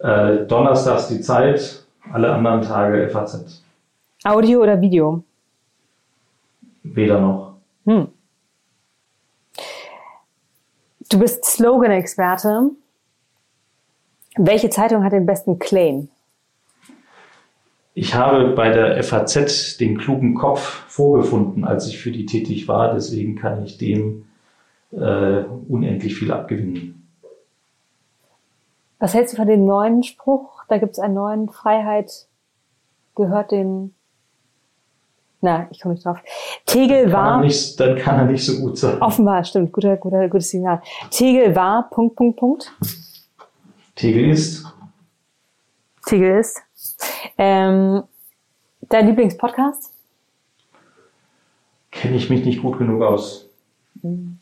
[0.00, 3.62] Äh, Donnerstags die Zeit, alle anderen Tage FAZ.
[4.24, 5.22] Audio oder Video?
[6.82, 7.54] Weder noch.
[7.86, 8.08] Hm.
[11.14, 12.70] Du bist Slogan-Experte.
[14.36, 16.08] Welche Zeitung hat den besten Claim?
[17.94, 22.94] Ich habe bei der FAZ den klugen Kopf vorgefunden, als ich für die tätig war.
[22.94, 24.24] Deswegen kann ich dem
[24.90, 27.06] äh, unendlich viel abgewinnen.
[28.98, 30.64] Was hältst du von dem neuen Spruch?
[30.66, 32.26] Da gibt es einen neuen Freiheit
[33.14, 33.94] gehört den
[35.44, 36.18] na, ich komme nicht drauf.
[36.64, 37.40] Tegel war.
[37.40, 39.00] Nicht, dann kann er nicht so gut sein.
[39.00, 39.72] Offenbar, stimmt.
[39.72, 40.80] Guter, guter, gutes Signal.
[41.10, 42.72] Tegel war, Punkt, Punkt, Punkt.
[43.94, 44.64] Tegel ist.
[46.06, 46.62] Tegel ist.
[47.36, 48.02] Ähm,
[48.88, 49.92] dein Lieblingspodcast?
[51.90, 53.46] Kenne ich mich nicht gut genug aus.
[54.02, 54.38] Mhm.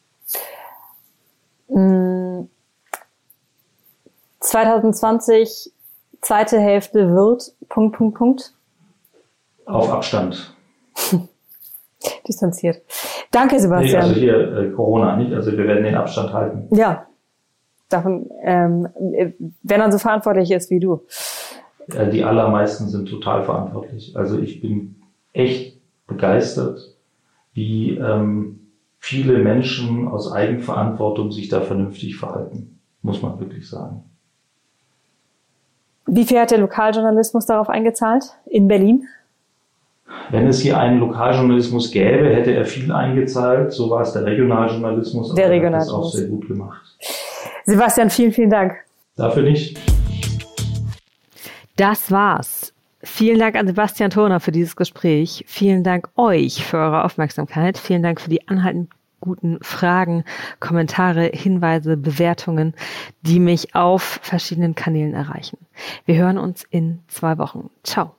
[4.40, 5.72] 2020,
[6.20, 8.54] zweite Hälfte wird, Punkt, Punkt, Punkt.
[9.66, 10.54] Auf Abstand.
[12.26, 12.82] Distanziert.
[13.30, 14.02] Danke, Sebastian.
[14.02, 16.74] Nee, also hier äh, Corona nicht, also wir werden den Abstand halten.
[16.74, 17.06] Ja.
[17.88, 18.88] Davon, ähm,
[19.62, 21.02] wenn man so verantwortlich ist wie du.
[21.94, 24.16] Äh, die allermeisten sind total verantwortlich.
[24.16, 24.96] Also ich bin
[25.32, 26.96] echt begeistert,
[27.52, 28.60] wie ähm,
[28.98, 34.04] viele Menschen aus Eigenverantwortung sich da vernünftig verhalten, muss man wirklich sagen.
[36.06, 39.06] Wie viel hat der Lokaljournalismus darauf eingezahlt in Berlin?
[40.30, 43.72] Wenn es hier einen Lokaljournalismus gäbe, hätte er viel eingezahlt.
[43.72, 45.34] So war es der Regionaljournalismus.
[45.34, 46.12] Der Regionaljournalismus.
[46.12, 46.80] Das auch sehr gut gemacht.
[47.64, 48.74] Sebastian, vielen, vielen Dank.
[49.16, 49.78] Dafür nicht.
[51.76, 52.72] Das war's.
[53.04, 55.44] Vielen Dank an Sebastian Turner für dieses Gespräch.
[55.48, 57.76] Vielen Dank euch für eure Aufmerksamkeit.
[57.76, 58.90] Vielen Dank für die anhaltend
[59.22, 60.24] guten Fragen,
[60.60, 62.74] Kommentare, Hinweise, Bewertungen,
[63.22, 65.58] die mich auf verschiedenen Kanälen erreichen.
[66.04, 67.70] Wir hören uns in zwei Wochen.
[67.84, 68.14] Ciao.